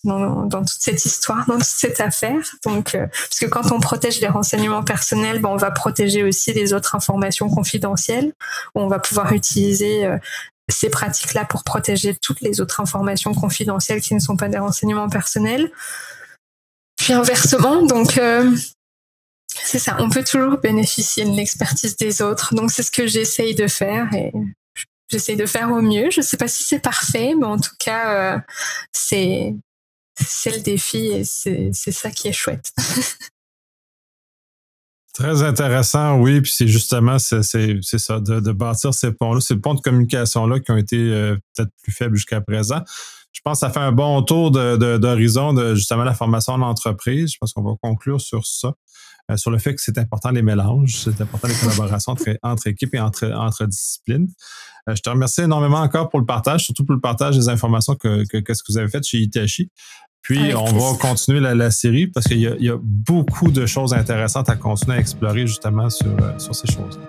dans, 0.03 0.47
toute 0.47 0.69
cette 0.69 1.03
histoire, 1.03 1.47
dans 1.47 1.55
toute 1.55 1.63
cette 1.63 1.99
affaire. 1.99 2.37
Donc, 2.63 2.95
parce 2.95 3.39
que 3.39 3.47
quand 3.47 3.71
on 3.71 3.79
protège 3.79 4.21
les 4.21 4.27
renseignements 4.27 4.83
personnels, 4.83 5.41
ben, 5.41 5.49
on 5.49 5.55
va 5.55 5.71
protéger 5.71 6.21
aussi 6.21 6.53
les 6.53 6.73
autres 6.73 6.93
informations 6.93 7.49
confidentielles. 7.49 8.33
On 8.75 8.85
va 8.87 8.99
pouvoir 8.99 9.33
utiliser 9.33 10.07
ces 10.69 10.89
pratiques-là 10.89 11.45
pour 11.45 11.63
protéger 11.63 12.15
toutes 12.15 12.41
les 12.41 12.61
autres 12.61 12.79
informations 12.79 13.33
confidentielles 13.33 14.01
qui 14.01 14.13
ne 14.13 14.19
sont 14.19 14.35
pas 14.35 14.49
des 14.49 14.57
renseignements 14.57 15.09
personnels. 15.09 15.71
Puis 16.97 17.13
inversement, 17.13 17.83
donc 17.83 18.17
euh, 18.17 18.55
c'est 19.63 19.79
ça, 19.79 19.97
on 19.99 20.09
peut 20.09 20.23
toujours 20.23 20.57
bénéficier 20.57 21.25
de 21.25 21.31
l'expertise 21.31 21.95
des 21.97 22.21
autres. 22.21 22.55
Donc 22.55 22.71
c'est 22.71 22.83
ce 22.83 22.91
que 22.91 23.05
j'essaye 23.05 23.53
de 23.53 23.67
faire 23.67 24.11
et 24.13 24.31
j'essaye 25.09 25.35
de 25.35 25.45
faire 25.45 25.71
au 25.71 25.81
mieux. 25.81 26.09
Je 26.09 26.21
ne 26.21 26.25
sais 26.25 26.37
pas 26.37 26.47
si 26.47 26.63
c'est 26.63 26.79
parfait, 26.79 27.33
mais 27.37 27.45
en 27.45 27.59
tout 27.59 27.75
cas, 27.79 28.35
euh, 28.35 28.39
c'est 28.91 29.53
c'est 30.17 30.51
le 30.51 30.61
défi 30.61 31.07
et 31.07 31.25
c'est 31.25 31.91
ça 31.91 32.09
qui 32.09 32.29
est 32.29 32.33
chouette. 32.33 32.71
Très 35.15 35.43
intéressant, 35.43 36.19
oui. 36.19 36.41
Puis 36.41 36.51
c'est 36.53 36.67
justement, 36.67 37.19
c'est 37.19 37.41
ça, 37.41 38.19
de, 38.19 38.41
de, 38.41 38.51
bâtir 38.51 38.93
ces 38.93 39.13
ponts-là, 39.13 39.39
ces 39.39 39.55
ponts 39.55 39.73
de 39.73 39.79
communication-là 39.79 40.59
qui 40.59 40.71
ont 40.71 40.77
été 40.77 40.97
euh, 40.97 41.37
peut-être 41.55 41.71
plus 41.81 41.93
faibles 41.93 42.17
jusqu'à 42.17 42.41
présent. 42.41 42.81
Je 43.31 43.39
pense 43.41 43.61
que 43.61 43.65
ça 43.65 43.69
fait 43.69 43.79
un 43.79 43.93
bon 43.93 44.21
tour 44.23 44.51
d'horizon 44.51 45.53
de, 45.53 45.69
de, 45.69 45.75
justement 45.75 46.03
la 46.03 46.13
formation 46.13 46.53
en 46.53 46.61
entreprise. 46.61 47.31
Je 47.31 47.37
pense 47.39 47.53
qu'on 47.53 47.63
va 47.63 47.75
conclure 47.81 48.19
sur 48.19 48.45
ça, 48.45 48.73
euh, 49.31 49.37
sur 49.37 49.51
le 49.51 49.57
fait 49.57 49.73
que 49.73 49.81
c'est 49.81 49.97
important 49.97 50.31
les 50.31 50.41
mélanges, 50.41 50.97
c'est 51.05 51.21
important 51.21 51.47
les 51.47 51.55
collaborations 51.55 52.11
entre, 52.11 52.37
entre 52.43 52.67
équipes 52.67 52.95
et 52.95 52.99
entre, 52.99 53.31
entre 53.31 53.65
disciplines. 53.67 54.27
Euh, 54.89 54.95
je 54.95 55.01
te 55.01 55.09
remercie 55.09 55.41
énormément 55.41 55.79
encore 55.79 56.09
pour 56.09 56.19
le 56.19 56.25
partage, 56.25 56.65
surtout 56.65 56.83
pour 56.83 56.93
le 56.93 57.01
partage 57.01 57.37
des 57.37 57.47
informations 57.47 57.95
que, 57.95 58.25
que, 58.27 58.53
ce 58.53 58.63
que 58.63 58.71
vous 58.71 58.77
avez 58.77 58.89
fait 58.89 59.03
chez 59.05 59.19
Itachi. 59.19 59.69
Puis, 60.25 60.55
on 60.55 60.65
va 60.65 60.97
continuer 60.97 61.39
la, 61.39 61.69
série 61.69 62.07
parce 62.07 62.25
qu'il 62.25 62.39
y, 62.39 62.69
a 62.69 62.77
beaucoup 62.81 63.51
de 63.51 63.67
choses 63.67 63.93
intéressantes 63.93 64.49
à 64.49 64.55
continuer 64.55 64.97
à 64.97 64.99
explorer 64.99 65.45
justement 65.45 65.87
sur, 65.91 66.07
euh, 66.07 66.39
sur 66.39 66.55
ces 66.55 66.65
choses. 66.65 66.99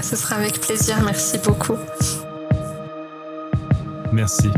Ce 0.00 0.16
sera 0.16 0.36
avec 0.36 0.58
plaisir. 0.58 0.96
Merci 1.04 1.36
beaucoup. 1.44 1.76
Merci. 4.14 4.48